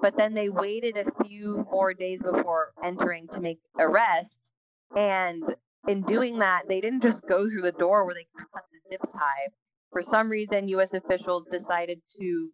[0.00, 4.52] but then they waited a few more days before entering to make arrests.
[4.96, 5.44] And
[5.86, 9.12] in doing that, they didn't just go through the door where they cut the zip
[9.12, 9.48] tie.
[9.92, 10.92] For some reason, U.S.
[10.92, 12.50] officials decided to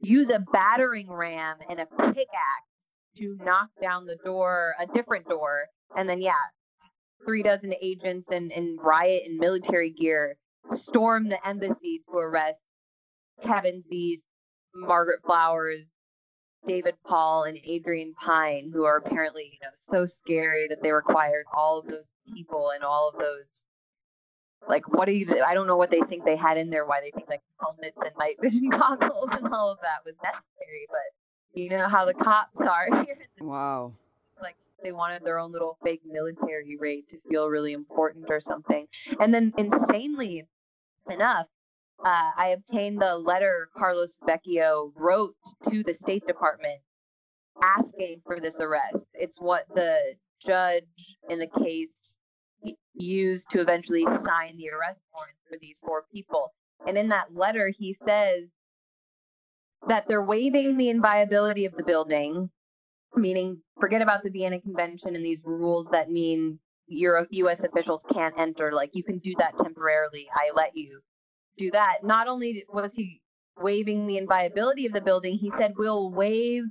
[0.00, 2.28] use a battering ram and a pickaxe
[3.16, 5.66] to knock down the door, a different door.
[5.96, 6.32] And then, yeah,
[7.24, 10.36] three dozen agents in, in riot and military gear
[10.72, 12.60] storm the embassy to arrest
[13.42, 14.22] Kevin Zeese,
[14.74, 15.84] Margaret Flowers,
[16.64, 21.46] David Paul, and Adrienne Pine, who are apparently, you know, so scary that they required
[21.54, 23.64] all of those people and all of those
[24.68, 27.00] like what do you I don't know what they think they had in there, why
[27.00, 31.60] they think like helmets and night vision goggles and all of that was necessary, but
[31.60, 33.18] you know how the cops are here.
[33.40, 33.94] Wow.
[34.40, 38.86] Like they wanted their own little fake military raid to feel really important or something.
[39.20, 40.46] And then insanely
[41.10, 41.46] enough,
[42.04, 45.34] uh, I obtained the letter Carlos Vecchio wrote
[45.70, 46.80] to the State Department
[47.62, 49.06] asking for this arrest.
[49.14, 52.16] It's what the judge in the case
[52.94, 56.52] used to eventually sign the arrest warrant for these four people.
[56.86, 58.50] And in that letter, he says
[59.88, 62.50] that they're waiving the inviolability of the building,
[63.14, 67.64] meaning forget about the Vienna Convention and these rules that mean Euro- U.S.
[67.64, 68.72] officials can't enter.
[68.72, 70.28] Like you can do that temporarily.
[70.34, 71.00] I let you
[71.56, 71.98] do that.
[72.02, 73.20] Not only was he
[73.58, 76.64] waiving the inviolability of the building, he said we'll waive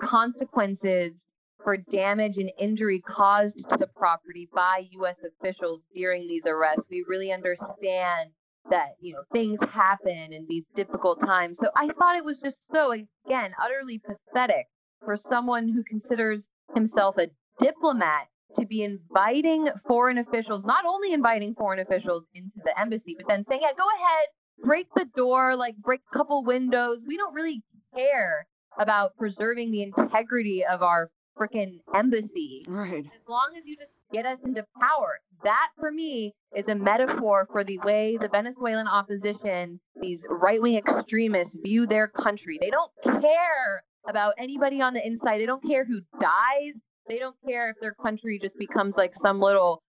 [0.00, 1.24] consequences
[1.62, 5.18] for damage and injury caused to the property by U.S.
[5.24, 6.88] officials during these arrests.
[6.90, 8.30] We really understand
[8.70, 11.58] that you know things happen in these difficult times.
[11.58, 14.66] So I thought it was just so again utterly pathetic
[15.04, 17.28] for someone who considers himself a
[17.58, 23.28] diplomat to be inviting foreign officials, not only inviting foreign officials into the embassy, but
[23.28, 24.26] then saying, yeah, go ahead,
[24.62, 27.04] break the door, like break a couple windows.
[27.06, 27.62] We don't really
[27.94, 28.46] care
[28.78, 32.64] about preserving the integrity of our freaking embassy.
[32.68, 33.04] Right.
[33.04, 35.18] As long as you just get us into power.
[35.42, 40.76] That for me is a metaphor for the way the Venezuelan opposition, these right wing
[40.76, 42.58] extremists, view their country.
[42.60, 45.40] They don't care about anybody on the inside.
[45.40, 46.80] They don't care who dies.
[47.08, 49.82] They don't care if their country just becomes like some little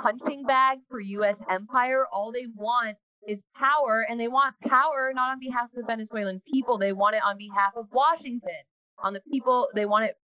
[0.00, 2.06] punching bag for US empire.
[2.12, 6.40] All they want is power, and they want power not on behalf of the Venezuelan
[6.50, 6.78] people.
[6.78, 8.62] They want it on behalf of Washington,
[8.98, 9.68] on the people.
[9.74, 10.16] They want it.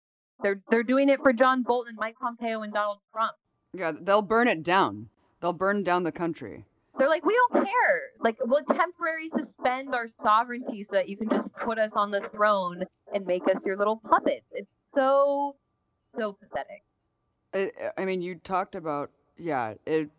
[0.42, 3.32] They're they're doing it for John Bolton, Mike Pompeo, and Donald Trump.
[3.72, 5.09] Yeah, they'll burn it down.
[5.40, 6.64] They'll burn down the country.
[6.98, 8.00] They're like, we don't care.
[8.20, 12.22] Like, we'll temporarily suspend our sovereignty so that you can just put us on the
[12.22, 14.46] throne and make us your little puppets.
[14.52, 15.57] It's so
[16.18, 16.82] so pathetic.
[17.53, 19.74] It, I mean, you talked about yeah.
[19.86, 20.11] It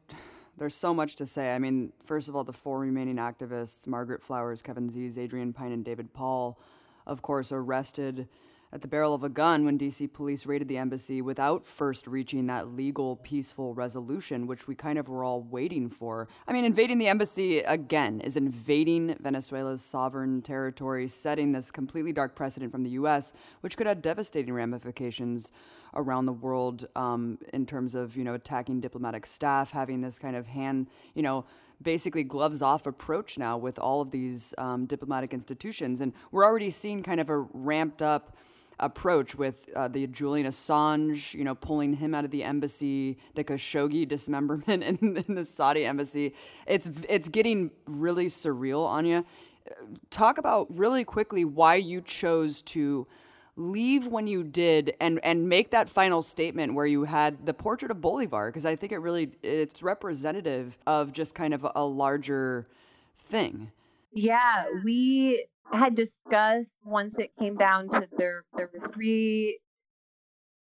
[0.57, 1.53] there's so much to say.
[1.53, 5.71] I mean, first of all, the four remaining activists Margaret Flowers, Kevin Zeese, Adrienne Pine,
[5.71, 6.59] and David Paul,
[7.05, 8.27] of course, arrested
[8.73, 12.47] at the barrel of a gun when DC police raided the embassy without first reaching
[12.47, 16.27] that legal, peaceful resolution, which we kind of were all waiting for.
[16.47, 22.35] I mean, invading the embassy, again, is invading Venezuela's sovereign territory, setting this completely dark
[22.35, 25.51] precedent from the U.S., which could have devastating ramifications
[25.93, 30.35] around the world um, in terms of, you know, attacking diplomatic staff, having this kind
[30.35, 31.45] of hand, you know,
[31.81, 36.01] basically gloves off approach now with all of these um, diplomatic institutions.
[36.01, 38.37] And we're already seeing kind of a ramped up
[38.79, 43.43] approach with uh, the Julian Assange, you know, pulling him out of the embassy, the
[43.43, 46.33] Khashoggi dismemberment in, in the Saudi embassy.
[46.65, 49.25] It's it's getting really surreal, Anya.
[50.09, 53.07] Talk about really quickly why you chose to
[53.57, 57.89] leave when you did and and make that final statement where you had the portrait
[57.89, 62.67] of Bolivar because I think it really it's representative of just kind of a larger
[63.15, 63.71] thing.
[64.13, 69.59] Yeah, we had discussed once it came down to there there were three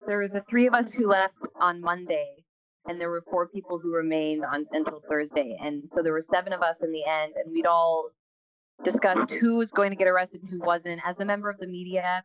[0.07, 2.43] there were the three of us who left on Monday
[2.87, 6.53] and there were four people who remained on until Thursday and so there were seven
[6.53, 8.09] of us in the end and we'd all
[8.83, 11.01] discussed who was going to get arrested and who wasn't.
[11.05, 12.23] As a member of the media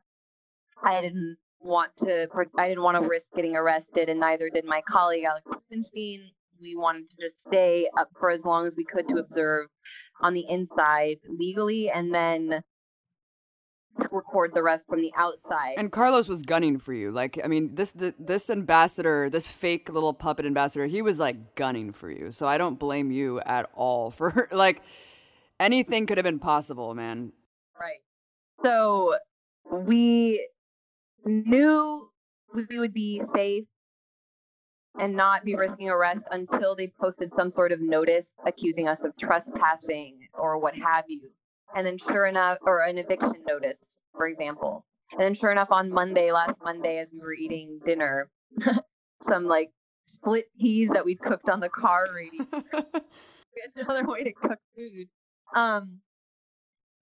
[0.82, 4.82] I didn't want to I didn't want to risk getting arrested and neither did my
[4.88, 6.30] colleague Alex Rubinstein
[6.62, 9.66] we wanted to just stay up for as long as we could to observe
[10.20, 12.62] on the inside legally and then
[14.00, 15.74] to record the rest from the outside.
[15.76, 17.10] And Carlos was gunning for you.
[17.10, 21.54] Like, I mean, this the, this ambassador, this fake little puppet ambassador, he was like
[21.54, 22.30] gunning for you.
[22.30, 24.82] So I don't blame you at all for like
[25.60, 27.32] anything could have been possible, man.
[27.78, 28.00] Right.
[28.64, 29.16] So
[29.70, 30.48] we
[31.24, 32.08] knew
[32.54, 33.64] we would be safe
[34.98, 39.16] and not be risking arrest until they posted some sort of notice accusing us of
[39.16, 41.30] trespassing or what have you.
[41.74, 44.84] And then, sure enough, or an eviction notice, for example.
[45.12, 48.30] And then sure enough, on Monday, last Monday, as we were eating dinner,
[49.22, 49.70] some like
[50.06, 52.44] split peas that we'd cooked on the car radio.
[52.44, 55.08] We had another way to cook food.
[55.54, 56.00] Um,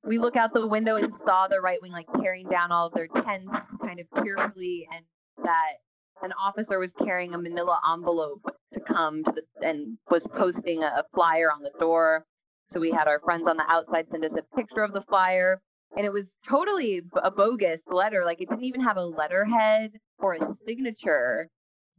[0.05, 2.95] we look out the window and saw the right wing like tearing down all of
[2.95, 5.05] their tents kind of tearfully and
[5.45, 5.75] that
[6.23, 8.43] an officer was carrying a manila envelope
[8.73, 12.25] to come to the and was posting a, flyer on the door
[12.69, 15.61] so we had our friends on the outside send us a picture of the flyer
[15.97, 20.35] and it was totally a bogus letter like it didn't even have a letterhead or
[20.35, 21.49] a signature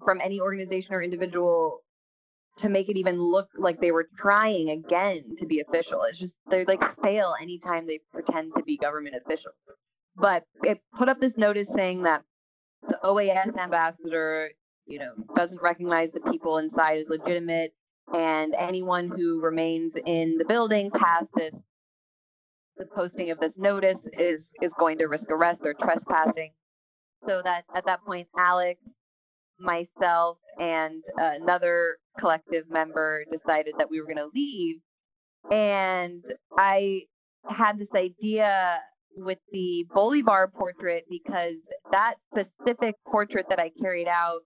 [0.04, 1.82] from any organization or individual
[2.58, 6.04] to make it even look like they were trying again to be official.
[6.04, 9.52] It's just they like fail anytime they pretend to be government official.
[10.16, 12.24] But it put up this notice saying that
[12.88, 14.50] the OAS ambassador,
[14.86, 17.74] you know, doesn't recognize the people inside as legitimate,
[18.14, 21.62] and anyone who remains in the building past this
[22.78, 26.52] the posting of this notice is is going to risk arrest or trespassing.
[27.28, 28.80] So that at that point, Alex
[29.62, 34.78] myself and another collective member decided that we were going to leave.
[35.52, 36.24] And
[36.58, 37.04] I
[37.48, 38.82] had this idea
[39.16, 44.42] with the Bolivar portrait because that specific portrait that I carried out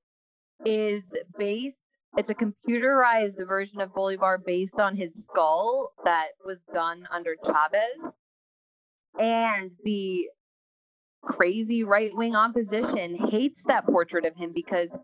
[0.65, 1.77] is based,
[2.17, 8.15] it's a computerized version of Bolivar based on his skull that was done under Chavez.
[9.19, 10.29] And the
[11.21, 14.95] crazy right wing opposition hates that portrait of him because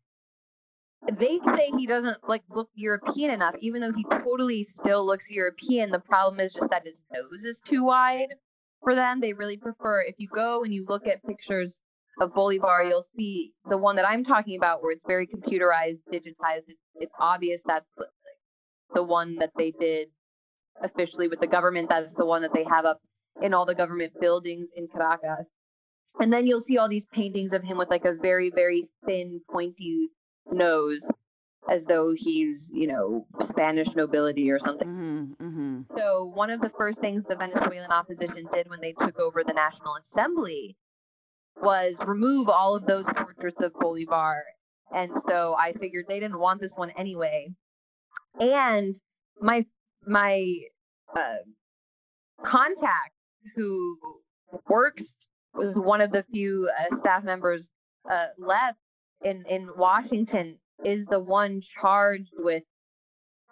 [1.12, 5.90] they say he doesn't like look European enough, even though he totally still looks European.
[5.90, 8.36] The problem is just that his nose is too wide
[8.84, 9.20] for them.
[9.20, 11.82] They really prefer if you go and you look at pictures
[12.20, 16.68] of Bolivar, you'll see the one that I'm talking about where it's very computerized, digitized.
[16.68, 18.06] It's, it's obvious that's the,
[18.94, 20.10] the one that they did
[20.82, 21.90] officially with the government.
[21.90, 23.00] That's the one that they have up
[23.42, 25.50] in all the government buildings in Caracas.
[26.20, 29.42] And then you'll see all these paintings of him with like a very, very thin,
[29.50, 30.10] pointy
[30.52, 31.10] nose
[31.70, 34.88] as though he's, you know, Spanish nobility or something.
[34.88, 35.98] Mm-hmm, mm-hmm.
[35.98, 39.54] So, one of the first things the Venezuelan opposition did when they took over the
[39.54, 40.76] National Assembly
[41.62, 44.44] was remove all of those portraits of Bolivar.
[44.94, 47.54] And so I figured they didn't want this one anyway.
[48.40, 48.96] And
[49.40, 49.66] my
[50.06, 50.48] my
[51.16, 51.38] uh,
[52.44, 53.14] contact
[53.56, 53.98] who
[54.68, 55.16] works
[55.54, 57.70] one of the few uh, staff members
[58.10, 58.80] uh, left
[59.24, 62.64] in in Washington is the one charged with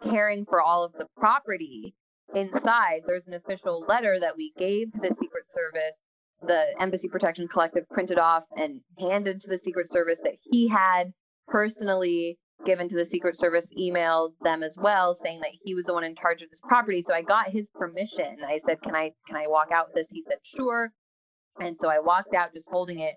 [0.02, 1.94] caring for all of the property
[2.34, 3.02] inside.
[3.06, 6.00] There's an official letter that we gave to the Secret Service.
[6.42, 11.12] The Embassy Protection Collective printed off and handed to the Secret Service that he had
[11.48, 15.94] personally given to the Secret Service, emailed them as well, saying that he was the
[15.94, 17.02] one in charge of this property.
[17.02, 18.38] So I got his permission.
[18.46, 20.92] I said, "Can I can I walk out with this?" He said, "Sure."
[21.60, 23.16] And so I walked out just holding it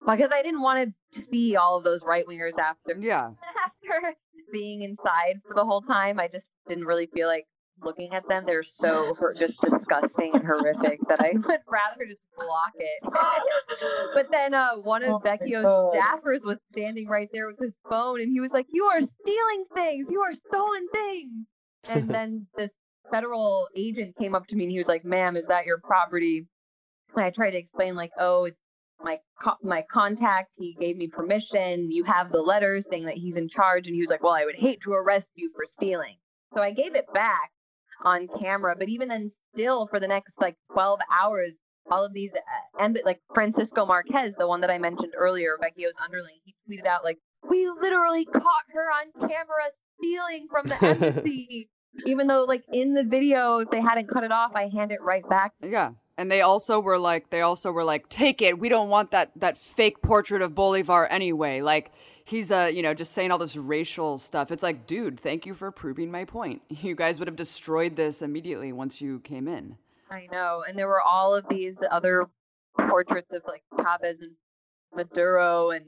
[0.00, 3.30] because I didn't want to see all of those right wingers after Yeah.
[3.64, 4.14] after
[4.52, 6.18] being inside for the whole time.
[6.18, 7.46] I just didn't really feel like
[7.80, 8.44] looking at them.
[8.46, 13.02] They're so just disgusting and horrific that I would rather just block it.
[14.14, 17.72] but then uh, one of Oh my Vecchio's staffers was standing right there with his
[17.88, 20.10] phone, and he was like, "You are stealing things.
[20.10, 21.46] You are stolen things."
[21.88, 22.70] And then this
[23.10, 26.46] federal agent came up to me and he was like, "Ma'am, is that your property?"
[27.14, 28.58] And I tried to explain like, "Oh, it's
[29.02, 30.56] my co- my contact.
[30.58, 31.90] He gave me permission.
[31.90, 34.44] You have the letters saying that he's in charge." And he was like, "Well, I
[34.44, 36.16] would hate to arrest you for stealing."
[36.54, 37.50] So I gave it back
[38.04, 38.74] on camera.
[38.78, 41.58] But even then, still for the next like 12 hours,
[41.90, 45.94] all of these, uh, emb- like Francisco Marquez, the one that I mentioned earlier, Vecchio's
[46.02, 47.18] underling, he tweeted out like,
[47.48, 51.70] "We literally caught her on camera stealing from the embassy."
[52.06, 55.00] even though, like in the video, if they hadn't cut it off, I hand it
[55.02, 55.52] right back.
[55.60, 55.90] Yeah.
[56.18, 58.58] And they also were like they also were like take it.
[58.58, 61.60] We don't want that that fake portrait of Bolivar anyway.
[61.60, 61.92] Like
[62.24, 64.50] he's uh, you know, just saying all this racial stuff.
[64.50, 66.62] It's like, dude, thank you for proving my point.
[66.88, 69.76] You guys would have destroyed this immediately once you came in.
[70.10, 72.28] I know, and there were all of these other
[72.78, 74.32] portraits of like Chavez and
[74.94, 75.84] Maduro and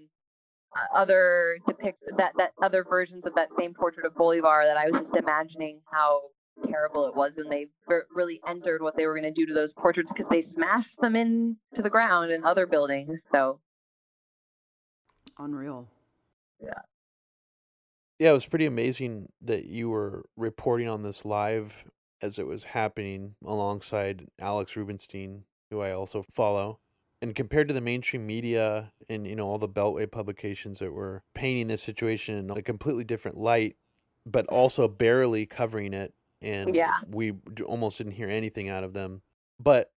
[0.76, 4.86] uh, other depict that that other versions of that same portrait of Bolivar that I
[4.86, 6.20] was just imagining how
[6.62, 9.54] terrible it was, and they ver- really entered what they were going to do to
[9.54, 13.24] those portraits because they smashed them into the ground in other buildings.
[13.32, 13.60] So
[15.38, 15.88] Unreal.
[16.62, 16.74] Yeah,
[18.18, 21.84] Yeah, it was pretty amazing that you were reporting on this live
[22.20, 26.80] as it was happening alongside Alex Rubinstein, who I also follow.
[27.22, 31.22] And compared to the mainstream media and you know all the Beltway publications that were
[31.34, 33.76] painting this situation in a completely different light,
[34.26, 36.98] but also barely covering it, and Yeah.
[37.08, 37.34] we
[37.64, 39.22] almost didn't hear anything out of them.
[39.58, 39.92] But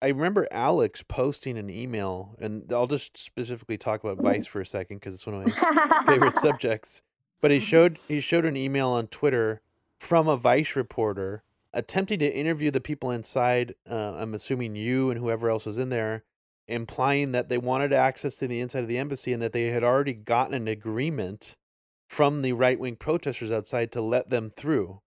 [0.00, 4.66] I remember Alex posting an email, and I'll just specifically talk about Vice for a
[4.66, 7.02] second because it's one of my favorite subjects.
[7.40, 9.60] But he showed he showed an email on Twitter
[9.98, 13.74] from a Vice reporter attempting to interview the people inside.
[13.88, 16.24] Uh, I'm assuming you and whoever else was in there,
[16.68, 19.84] implying that they wanted access to the inside of the embassy and that they had
[19.84, 21.56] already gotten an agreement
[22.08, 25.00] from the right wing protesters outside to let them through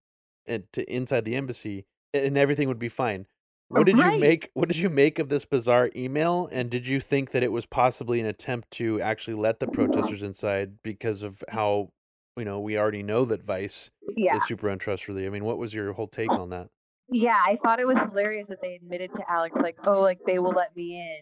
[0.47, 3.27] to inside the embassy, and everything would be fine.
[3.71, 4.13] Oh, what did Right.
[4.13, 4.51] you make?
[4.53, 6.47] What did you make of this bizarre email?
[6.51, 10.21] And did you think that it was possibly an attempt to actually let the protesters
[10.21, 11.53] inside because of mm.
[11.53, 11.91] how
[12.37, 14.35] you know we already know that Vice yeah.
[14.35, 15.25] is super untrustworthy?
[15.25, 16.69] I mean, what was your whole take oh, on that?
[17.09, 20.37] Yeah, I thought it was hilarious that they admitted to Alex like, "Oh, like they
[20.37, 21.21] will let me in.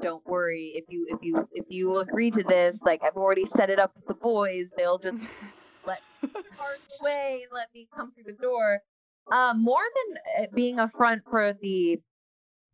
[0.00, 0.72] Don't worry.
[0.74, 3.92] If you if you if you agree to this, like I've already set it up
[3.96, 4.72] with the boys.
[4.76, 5.22] They'll just
[5.86, 6.00] let
[6.56, 8.80] part away let me come through the door."
[9.30, 11.98] Um, more than it being a front for the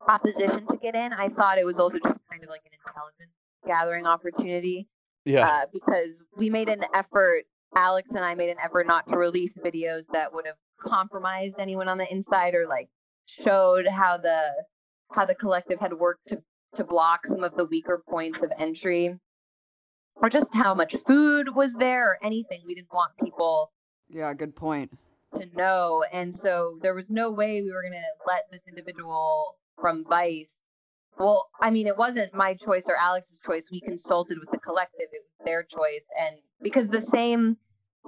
[0.07, 3.33] opposition to get in, I thought it was also just kind of like an intelligence
[3.67, 4.89] gathering opportunity
[5.25, 7.45] Yeah, uh, because we made an effort.
[7.75, 11.89] Alex and I made an effort not to release videos that would have compromised anyone
[11.89, 12.91] on the inside or like
[13.27, 14.43] showed how the
[15.13, 16.43] how the collective had worked to
[16.75, 19.15] to block some of the weaker points of entry
[20.17, 22.63] or just how much food was there or anything.
[22.67, 23.73] We didn't want people
[24.09, 24.93] Yeah, good point.
[25.39, 26.05] to know.
[26.13, 30.61] And so there was no way we were going to let this individual from vice
[31.19, 33.69] well i mean it wasn't my choice or alex's choice.
[33.71, 35.09] We consulted with the collective.
[35.13, 36.07] It was their choice.
[36.19, 37.57] And because the same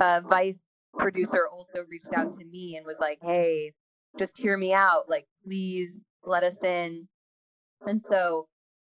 [0.01, 0.59] uh, vice
[0.99, 3.73] producer also reached out to me and was like hey
[4.19, 5.09] just hear me out.
[5.09, 7.09] Like please let us in.
[7.87, 8.47] And so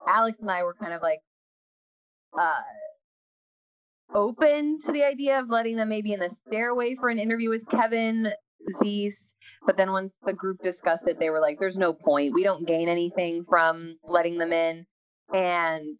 [0.08, 1.20] alex and i were kind of like
[2.38, 2.60] uh
[4.14, 7.68] open to the idea of letting them maybe in the stairway for an interview with
[7.68, 8.32] Kevin
[8.82, 9.34] Zeese.
[9.66, 12.34] But then once the group discussed it, they were like, there's no point.
[12.34, 14.86] We don't gain anything from letting them in.
[15.34, 15.98] And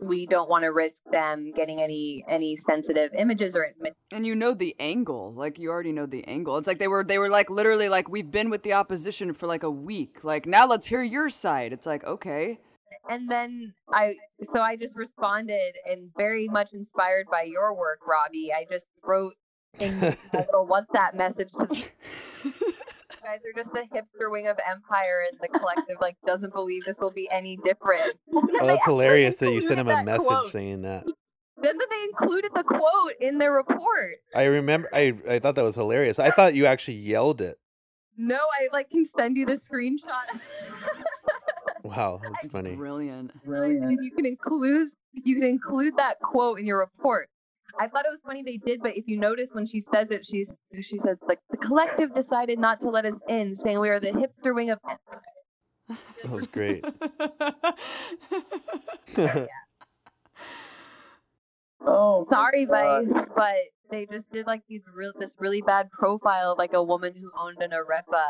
[0.00, 3.66] we don't want to risk them getting any any sensitive images or
[4.12, 6.56] And you know the angle, like you already know the angle.
[6.56, 9.46] It's like they were they were like literally like we've been with the opposition for
[9.46, 10.22] like a week.
[10.22, 11.72] Like now let's hear your side.
[11.72, 12.58] It's like okay.
[13.08, 18.52] And then I so I just responded and very much inspired by your work, Robbie.
[18.52, 19.34] I just wrote
[19.80, 21.74] in a little WhatsApp message to the
[22.44, 22.52] you
[23.22, 26.98] guys are just the hipster wing of empire and the collective like doesn't believe this
[27.00, 28.16] will be any different.
[28.32, 30.50] oh, that's hilarious that you sent him a message quote.
[30.50, 31.04] saying that.
[31.60, 34.16] Then that they included the quote in their report.
[34.34, 34.88] I remember.
[34.92, 36.18] I I thought that was hilarious.
[36.18, 37.58] I thought you actually yelled it.
[38.16, 40.04] No, I like can send you the screenshot.
[41.88, 42.76] Wow, that's funny.
[42.76, 43.32] Brilliant.
[43.46, 47.30] and you can include you can include that quote in your report.
[47.80, 50.26] I thought it was funny they did, but if you notice when she says it,
[50.26, 53.98] she's she says like the collective decided not to let us in, saying we are
[53.98, 55.22] the hipster wing of empire.
[56.22, 56.84] That was great.
[61.80, 63.54] Oh, sorry, Vice, but
[63.90, 67.30] they just did like these real this really bad profile of like a woman who
[67.38, 68.24] owned an arepa,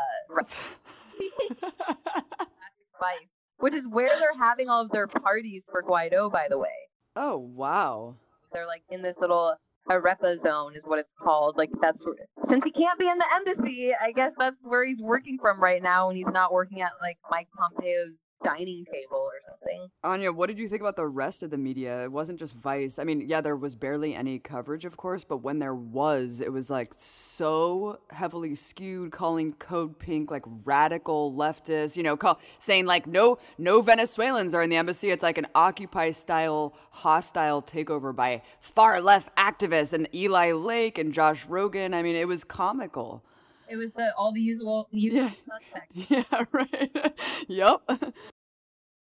[3.01, 3.27] Vice,
[3.59, 6.69] which is where they're having all of their parties for Guaido, by the way.
[7.15, 8.15] oh wow.
[8.51, 9.55] They're like in this little
[9.89, 11.57] arepa zone, is what it's called.
[11.57, 15.01] Like that's where, since he can't be in the embassy, I guess that's where he's
[15.01, 19.39] working from right now, when he's not working at like Mike Pompeo's dining table or
[19.45, 19.89] something.
[20.03, 22.03] Anya, what did you think about the rest of the media?
[22.03, 22.99] It wasn't just Vice.
[22.99, 26.51] I mean, yeah, there was barely any coverage, of course, but when there was, it
[26.51, 31.97] was like so heavily skewed, calling Code Pink like radical leftist.
[31.97, 35.09] You know, call saying like no, no Venezuelans are in the embassy.
[35.11, 41.13] It's like an Occupy style hostile takeover by far left activists and Eli Lake and
[41.13, 41.93] Josh Rogin.
[41.93, 43.23] I mean, it was comical.
[43.69, 45.31] It was the all the usual usual Yeah.
[45.47, 46.09] suspects.
[46.29, 47.13] Yeah, right.
[47.47, 47.81] yep.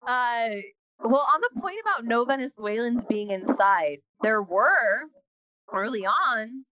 [0.07, 0.49] Uh,
[1.01, 5.05] well, on the point about no Venezuelans being inside, there were
[5.73, 6.65] early on.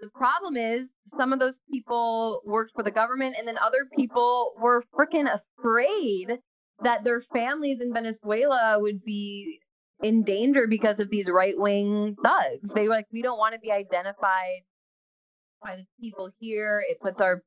[0.00, 4.54] The problem is some of those people worked for the government, and then other people
[4.58, 6.38] were freaking afraid
[6.82, 9.60] that their families in Venezuela would be
[10.02, 12.72] in danger because of these right wing thugs.
[12.72, 14.62] They were like, we don't want to be identified
[15.62, 16.82] by the people here.
[16.88, 17.42] It puts our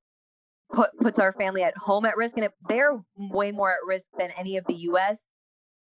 [0.72, 4.08] put puts our family at home at risk, and it, they're way more at risk
[4.18, 5.26] than any of the U.S.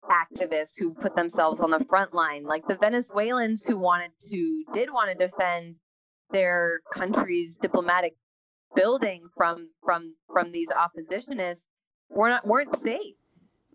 [0.05, 2.44] activists who put themselves on the front line.
[2.44, 5.77] Like the Venezuelans who wanted to did want to defend
[6.31, 8.15] their country's diplomatic
[8.74, 11.66] building from from from these oppositionists
[12.09, 13.16] were not weren't safe.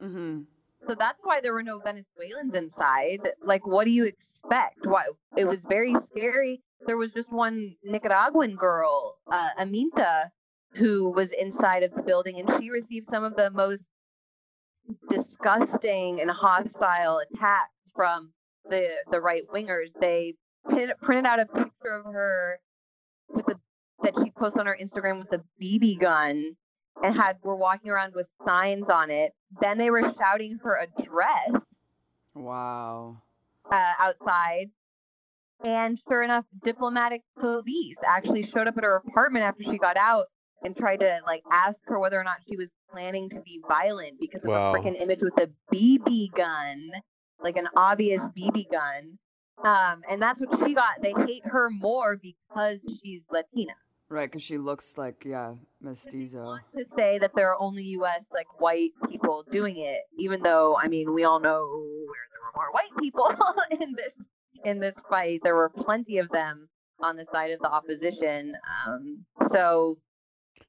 [0.02, 0.41] Mm-hmm.
[0.88, 3.19] So that's why there were no Venezuelans inside.
[3.44, 4.86] Like, what do you expect?
[4.86, 5.06] Why
[5.38, 6.61] it was very scary.
[6.88, 10.30] There was just one Nicaraguan girl, uh, Aminta,
[10.74, 13.88] who was inside of the building, and she received some of the most
[15.10, 18.32] disgusting and hostile attacks from
[18.70, 19.90] the the right wingers.
[19.99, 20.36] They
[20.66, 22.60] printed, printed out a picture of her
[23.30, 23.60] with a
[24.03, 26.56] that she posted on her Instagram with a BB gun
[27.03, 29.34] and had were walking around with signs on it.
[29.62, 31.66] Then they were shouting her address.
[32.34, 33.22] Wow.
[33.70, 34.72] Uh, outside.
[35.64, 40.26] And sure enough, diplomatic police actually showed up at her apartment after she got out
[40.64, 44.20] and tried to like ask her whether or not she was planning to be violent
[44.20, 44.74] because of Wow.
[44.74, 46.92] a freaking image with a BB gun,
[47.44, 49.18] like an obvious BB gun.
[49.64, 51.02] Um, and that's what she got.
[51.02, 53.74] They hate her more because she's Latina.
[54.10, 56.44] Right, because she looks like, yeah, mestizo.
[56.44, 58.26] want to say that there are only U.S.
[58.34, 62.52] like white people doing it, even though I mean we all know where there were
[62.56, 63.32] more white people
[63.82, 64.16] in this
[64.66, 65.42] in this fight.
[65.44, 66.68] There were plenty of them
[67.00, 68.56] on the side of the opposition.
[68.86, 69.98] Um, so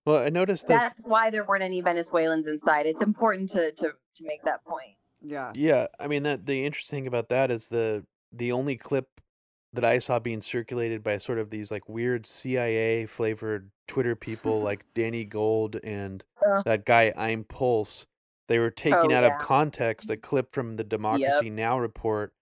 [0.06, 0.80] Well, I noticed this.
[0.80, 2.86] that's why there weren't any Venezuelans inside.
[2.86, 4.96] It's important to to to make that point.
[5.20, 5.52] Yeah.
[5.54, 9.08] Yeah, I mean that the interesting thing about that is the the only clip
[9.74, 14.60] that I saw being circulated by sort of these like weird CIA flavored Twitter people
[14.68, 16.62] like Danny Gold and Ugh.
[16.64, 18.06] that guy I'm Pulse.
[18.48, 19.36] They were taking Oh, out yeah.
[19.36, 22.32] of context a clip from the Democracy Now report,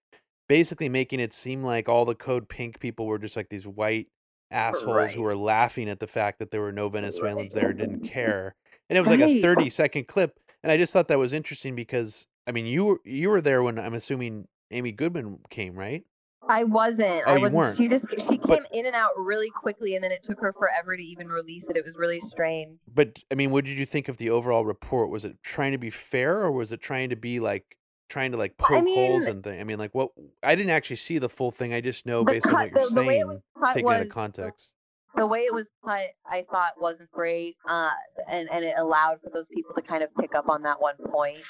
[0.50, 4.08] basically making it seem like all the Code Pink people were just like these white
[4.50, 5.10] assholes Right.
[5.12, 8.56] who were laughing at the fact that there were no Venezuelans there, didn't care.
[8.88, 10.38] And it was like a 30 second clip.
[10.64, 13.62] And I just thought that was interesting because I mean you were you were there
[13.62, 16.02] when I'm assuming Amy Goodman came, right?
[16.48, 17.22] I wasn't.
[17.26, 17.58] Oh, I you wasn't.
[17.58, 17.76] weren't.
[17.76, 20.52] She just she came But- in and out really quickly, and then it took her
[20.52, 21.76] forever to even release it.
[21.76, 22.76] It was really strange.
[22.92, 25.10] But I mean, what did you think of the overall report?
[25.10, 27.76] Was it trying to be fair or was it trying to be like
[28.10, 29.60] trying to like poke I holes mean- and thing?
[29.60, 30.10] I mean, like what
[30.42, 31.72] I didn't actually see the full thing.
[31.72, 33.40] I just know The based on what you're the- the way it saying, was
[33.74, 34.74] it's out of context.
[35.16, 37.90] the way it was cut, I thought wasn't great, uh,
[38.28, 40.96] and and it allowed for those people to kind of pick up on that one
[41.10, 41.42] point.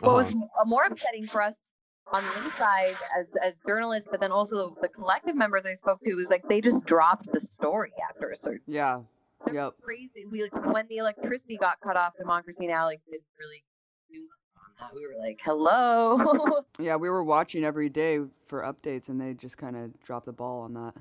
[0.00, 0.42] What was Uh-huh.
[0.42, 1.58] m- uh, more upsetting for us
[2.12, 6.00] on the inside as as journalists, but then also the, the collective members I spoke
[6.04, 8.62] to was like they just dropped the story after a certain.
[8.66, 9.02] Yeah.
[9.44, 9.74] They're Yep.
[9.82, 10.26] Crazy.
[10.30, 13.64] We like, when the electricity got cut off, Democracy Now like didn't really
[14.10, 14.45] do much on that.
[14.94, 16.62] We were like, hello.
[16.78, 20.32] Yeah, we were watching every day for updates and they just kind of dropped the
[20.32, 20.94] ball on that.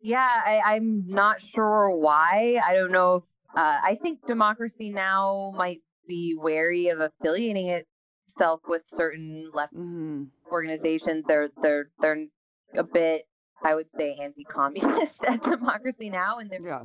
[0.00, 2.60] Yeah, I, I'm not sure why.
[2.64, 3.16] I don't know.
[3.16, 3.22] If,
[3.56, 7.82] uh, I think Democracy Now might be wary of affiliating
[8.28, 11.24] itself with certain left hmm organizations.
[11.26, 12.26] They're they're they're
[12.76, 13.26] a bit,
[13.64, 16.84] I would say, anti-communist at Democracy Now, and they're Yeah.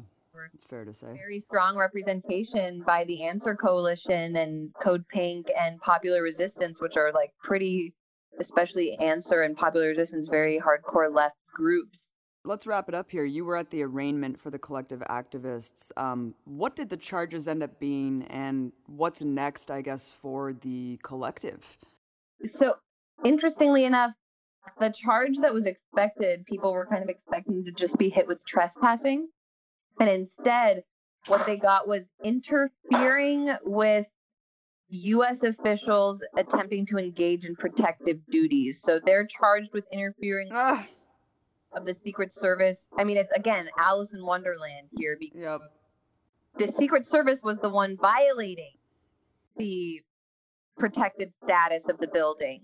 [0.53, 1.07] It's fair to say.
[1.13, 7.11] very strong representation by the Answer Coalition and Code Pink and Popular Resistance, which are
[7.11, 7.93] like pretty,
[8.39, 12.13] especially Answer and Popular Resistance, very hardcore left groups.
[12.43, 13.25] Let's wrap it up here.
[13.25, 15.91] You were at the arraignment for the collective activists.
[15.97, 20.99] Um, what did the charges end up being, and what's next, I guess, for the
[21.01, 21.77] collective?
[22.45, 22.75] So,
[23.23, 24.13] interestingly enough,
[24.79, 28.45] the charge that was expected, people were kind of expecting to just be hit with
[28.45, 29.27] trespassing.
[29.99, 30.83] And instead,
[31.27, 34.07] what they got was interfering with
[34.89, 35.43] U.S.
[35.43, 38.81] officials attempting to engage in protective duties.
[38.81, 40.87] So they're charged with interfering Ah,
[41.73, 42.87] of the Secret Service.
[42.97, 45.61] I mean, it's again Alice in Wonderland here because yep.
[46.57, 48.73] the Secret Service was the one violating
[49.57, 50.01] the
[50.77, 52.61] protected status of the building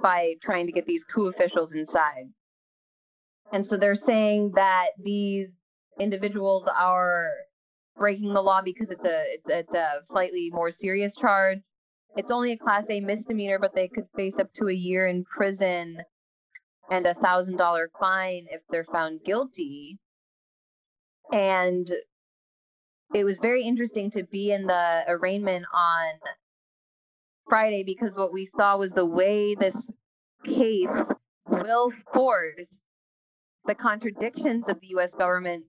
[0.00, 2.30] by trying to get these coup officials inside.
[3.52, 5.48] And so they're saying that these
[6.00, 7.28] individuals are
[7.96, 11.58] breaking the law because it's a it's, it's a slightly more serious charge.
[12.16, 15.24] It's only a class A misdemeanor, but they could face up to a year in
[15.24, 15.98] prison
[16.90, 19.98] and a thousand dollar fine if they're found guilty.
[21.32, 21.88] And
[23.14, 26.06] it was very interesting to be in the arraignment on
[27.48, 29.90] Friday because what we saw was the way this
[30.44, 30.96] case
[31.46, 32.80] will force
[33.66, 35.66] the contradictions of the US government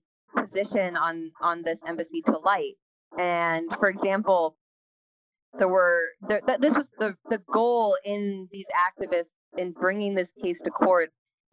[0.52, 2.74] position on on this embassy to light.
[3.18, 4.56] And for example,
[5.58, 10.60] there were there, this was the the goal in these activists in bringing this case
[10.62, 11.10] to court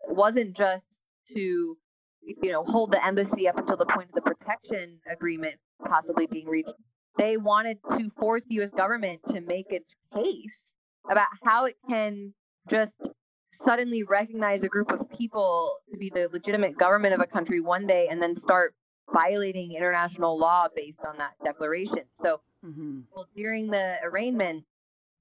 [0.08, 1.02] wasn't just
[1.34, 1.78] to
[2.22, 5.56] you know hold the embassy up until the point of the protection agreement
[5.86, 6.74] possibly being reached
[7.18, 10.74] they wanted to force the US government to make its case
[11.10, 12.34] about how it can
[12.70, 13.10] just
[13.52, 17.88] suddenly recognize a group of people to be the legitimate government of a country one
[17.88, 18.74] day and then start
[19.14, 22.03] violating international law based on that declaration.
[22.14, 24.65] So hmm well, during the arraignment,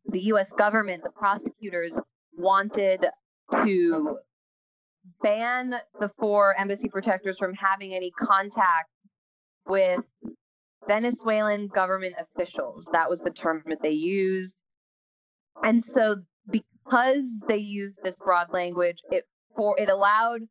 [0.07, 1.99] the US government, the prosecutors
[2.37, 3.07] wanted
[3.53, 4.19] to
[5.23, 8.91] ban the four embassy protectors from having any contact
[9.67, 10.05] with
[10.87, 12.89] Venezuelan government officials.
[12.93, 14.57] That was the term that they used.
[15.63, 16.17] And so
[16.51, 19.25] because they used this broad language, it
[19.57, 20.43] for it allowed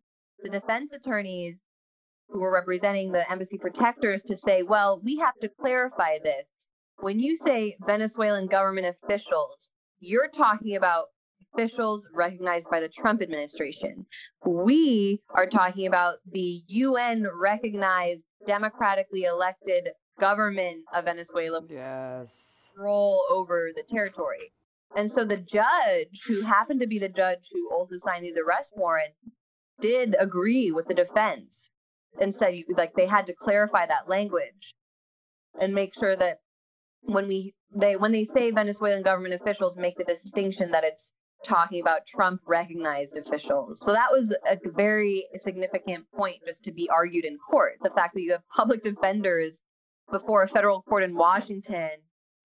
[0.43, 1.63] the defense attorneys
[2.29, 6.45] who were representing the embassy protectors to say, well, we have to clarify this.
[6.99, 11.05] When you say Venezuelan government officials, you're talking about
[11.53, 14.05] officials recognized by the Trump administration.
[14.45, 19.89] We are talking about the UN recognized democratically elected
[20.19, 21.61] government of Venezuela.
[21.69, 22.71] Yes.
[22.77, 24.51] Roll over the territory.
[24.95, 28.73] And so the judge, who happened to be the judge who also signed these arrest
[28.75, 29.17] warrants,
[29.79, 31.69] did agree with the defense
[32.19, 34.73] and said like they had to clarify that language
[35.59, 36.39] and make sure that
[37.01, 41.13] when we they when they say Venezuelan government officials make the distinction that it's
[41.43, 43.79] talking about Trump recognized officials.
[43.79, 47.73] So that was a very significant point just to be argued in court.
[47.81, 49.61] The fact that you have public defenders
[50.11, 51.91] before a federal court in Washington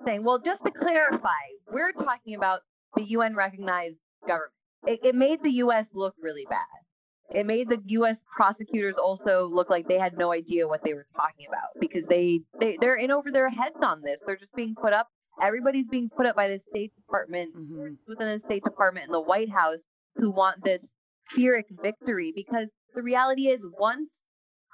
[0.05, 1.31] saying, well, just to clarify,
[1.71, 2.61] we're talking about
[2.97, 4.53] the UN recognized government.
[4.87, 6.82] It, it made the US look really bad.
[7.31, 11.07] It made the US prosecutors also look like they had no idea what they were
[11.17, 14.23] talking about because they, they they're in over their heads on this.
[14.27, 15.09] They're just being put up
[15.41, 17.95] everybody's being put up by the State Department, mm-hmm.
[18.07, 19.85] within the State Department and the White House
[20.17, 20.93] who want this
[21.35, 24.25] Pyrrhic victory because the reality is once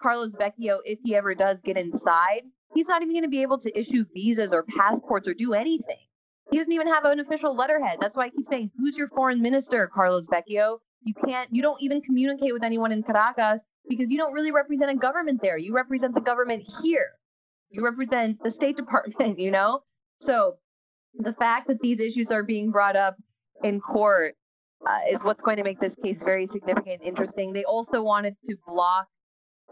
[0.00, 2.42] Carlos Vecchio, if he ever does get inside,
[2.74, 5.98] he's not even going to be able to issue visas or passports or do anything.
[6.50, 7.98] He doesn't even have an official letterhead.
[8.00, 10.78] That's why I keep saying, who's your foreign minister, Carlos Vecchio?
[11.02, 14.90] You can't, you don't even communicate with anyone in Caracas because you don't really represent
[14.90, 15.56] a government there.
[15.56, 17.10] You represent the government here.
[17.70, 19.80] You represent the State Department, you know?
[20.20, 20.56] So
[21.14, 23.16] the fact that these issues are being brought up
[23.62, 24.34] in court
[24.86, 27.52] uh, is what's going to make this case very significant and interesting.
[27.52, 29.06] They also wanted to block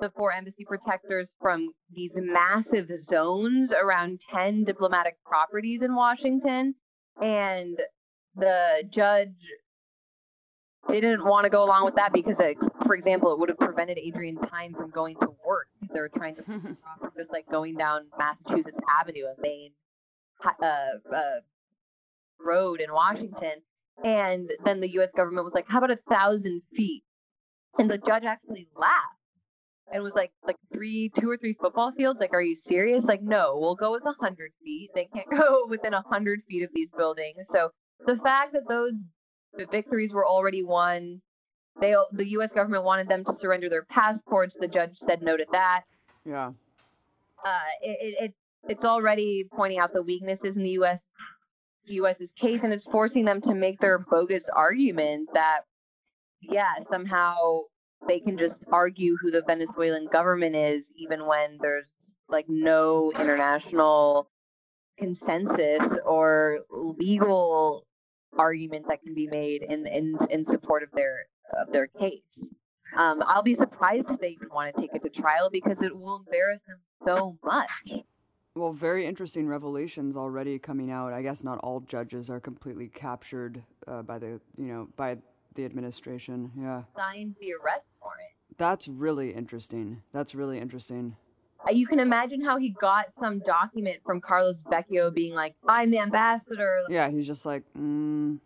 [0.00, 6.74] the four embassy protectors from these massive zones around 10 diplomatic properties in Washington.
[7.20, 7.78] And
[8.34, 9.50] the judge
[10.88, 13.98] didn't want to go along with that because, it, for example, it would have prevented
[13.98, 16.76] Adrienne Pine from going to work because they were trying to
[17.16, 19.70] just like going down Massachusetts Avenue, a main
[20.44, 21.40] uh, uh,
[22.40, 23.62] road in Washington.
[24.04, 25.12] And then the U.S.
[25.12, 27.02] government was like, "How about a thousand feet?"
[27.78, 29.16] And the judge actually laughed
[29.90, 32.20] and was like, "Like three, two or three football fields?
[32.20, 33.06] Like, are you serious?
[33.06, 34.90] Like, no, we'll go with a hundred feet.
[34.94, 37.70] They can't go within a hundred feet of these buildings." So
[38.04, 39.00] the fact that those
[39.64, 41.22] victories were already won,
[41.80, 42.52] they the U.S.
[42.52, 44.56] government wanted them to surrender their passports.
[44.58, 45.82] The judge said no to that.
[46.24, 46.52] Yeah.
[47.44, 48.34] Uh, it, it
[48.68, 51.06] it's already pointing out the weaknesses in the U.S.
[51.86, 55.60] U.S.'s case, and it's forcing them to make their bogus argument that,
[56.40, 57.36] yeah, somehow
[58.08, 61.86] they can just argue who the Venezuelan government is, even when there's
[62.28, 64.28] like no international
[64.98, 67.85] consensus or legal
[68.38, 71.26] argument that can be made in in, in support of their
[71.60, 72.50] of their case.
[72.96, 75.96] Um, I'll be surprised if they even want to take it to trial because it
[75.96, 77.92] will embarrass them so much.
[78.54, 81.12] Well, very interesting revelations already coming out.
[81.12, 85.18] I guess not all judges are completely captured uh, by the, you know, by
[85.54, 86.52] the administration.
[86.58, 86.84] Yeah.
[86.96, 88.30] Signed the arrest warrant.
[88.56, 90.02] That's really interesting.
[90.12, 91.16] That's really interesting.
[91.66, 95.90] Uh, you can imagine how he got some document from Carlos Vecchio being like, "I'm
[95.90, 98.38] the ambassador." Yeah, he's just like, mm.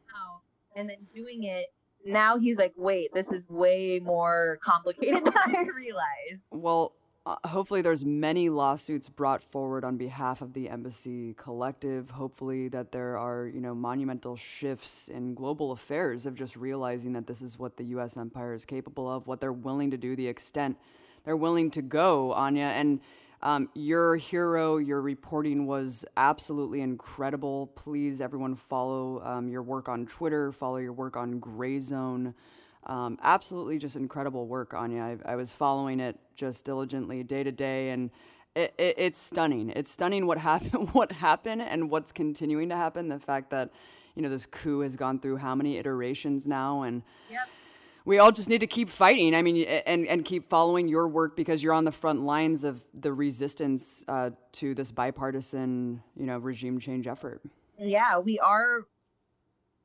[0.76, 1.66] and then doing it.
[2.04, 6.94] Now he's like, "Wait, this is way more complicated than I realized." Well,
[7.26, 12.92] uh, hopefully there's many lawsuits brought forward on behalf of the embassy collective hopefully that
[12.92, 17.58] there are you know monumental shifts in global affairs of just realizing that this is
[17.58, 20.78] what the us empire is capable of what they're willing to do the extent
[21.24, 23.00] they're willing to go anya and
[23.42, 27.68] um, your hero, your reporting was absolutely incredible.
[27.68, 32.34] Please, everyone, follow um, your work on Twitter, follow your work on Grayzone.
[32.84, 35.18] Um, absolutely just incredible work, Anya.
[35.24, 38.10] I, I, was following it just diligently day to day, and
[38.54, 39.70] it, it, it's stunning.
[39.70, 43.08] It's stunning what happened, what happened, and what's continuing to happen.
[43.08, 43.70] The fact that
[44.14, 47.48] you know this coup has gone through how many iterations now, and yep.
[48.04, 49.34] We all just need to keep fighting.
[49.34, 52.84] I mean, and and keep following your work because you're on the front lines of
[52.94, 57.42] the resistance uh, to this bipartisan, you know, regime change effort.
[57.78, 58.84] Yeah, we are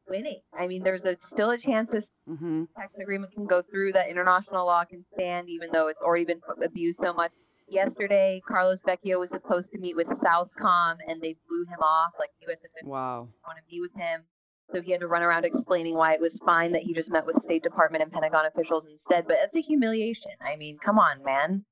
[0.08, 0.42] winning.
[0.58, 2.66] I mean, there's a, still a chance this mm-hmm.
[2.78, 6.42] tax agreement can go through, that international law can stand, even though it's already been
[6.64, 7.32] abused so much.
[7.68, 12.12] Yesterday, Carlos Vecchio was supposed to meet with Southcom, and they blew him off.
[12.20, 12.60] Like U.S.
[12.84, 13.28] wow.
[13.46, 14.22] want to meet with him,
[14.74, 17.26] so he had to run around explaining why it was fine that he just met
[17.26, 19.28] with State Department and Pentagon officials instead.
[19.28, 20.32] But that's a humiliation.
[20.42, 21.64] I mean, come on, man,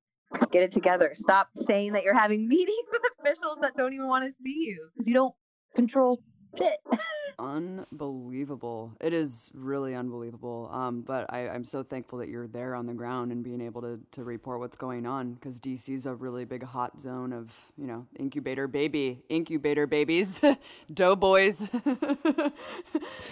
[0.51, 1.11] get it together.
[1.15, 4.89] Stop saying that you're having meetings with officials that don't even want to see you
[4.93, 5.33] because you don't
[5.75, 6.23] control
[6.61, 6.79] it.
[7.39, 8.93] unbelievable.
[9.01, 10.69] It is really unbelievable.
[10.71, 13.81] Um, but I, I'm so thankful that you're there on the ground and being able
[13.81, 17.53] to, to report what's going on because DC is a really big hot zone of,
[17.77, 20.39] you know, incubator baby, incubator babies,
[20.93, 21.57] doughboys.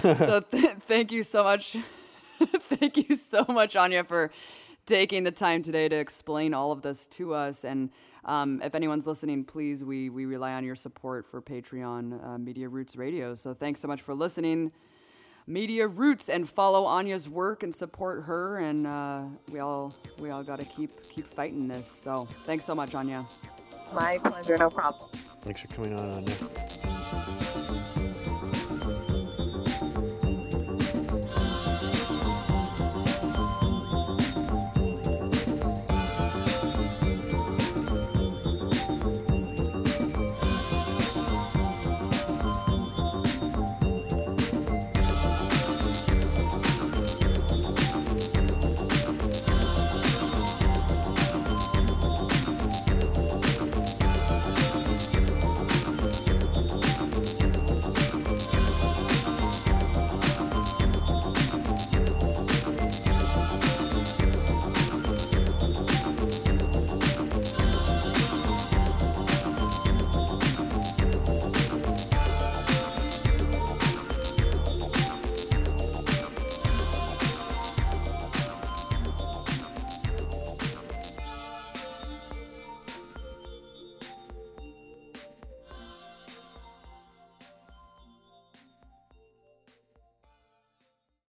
[0.02, 1.78] so th- thank you so much.
[2.40, 4.32] thank you so much, Anya, for
[4.86, 7.64] taking the time today to explain all of this to us.
[7.64, 7.92] And
[8.26, 12.70] um, if anyone's listening, please, we, we rely on your support for Patreon uh, Media
[12.70, 13.34] Roots Radio.
[13.34, 14.72] So thanks so much for listening.
[15.48, 20.44] Media Roots and follow Anya's work and support her and uh, we all we all
[20.44, 21.88] got to keep keep fighting this.
[21.88, 23.28] So thanks so much Anya.
[23.94, 25.10] My pleasure, no problem.
[25.42, 26.70] Thanks for coming on, Anya.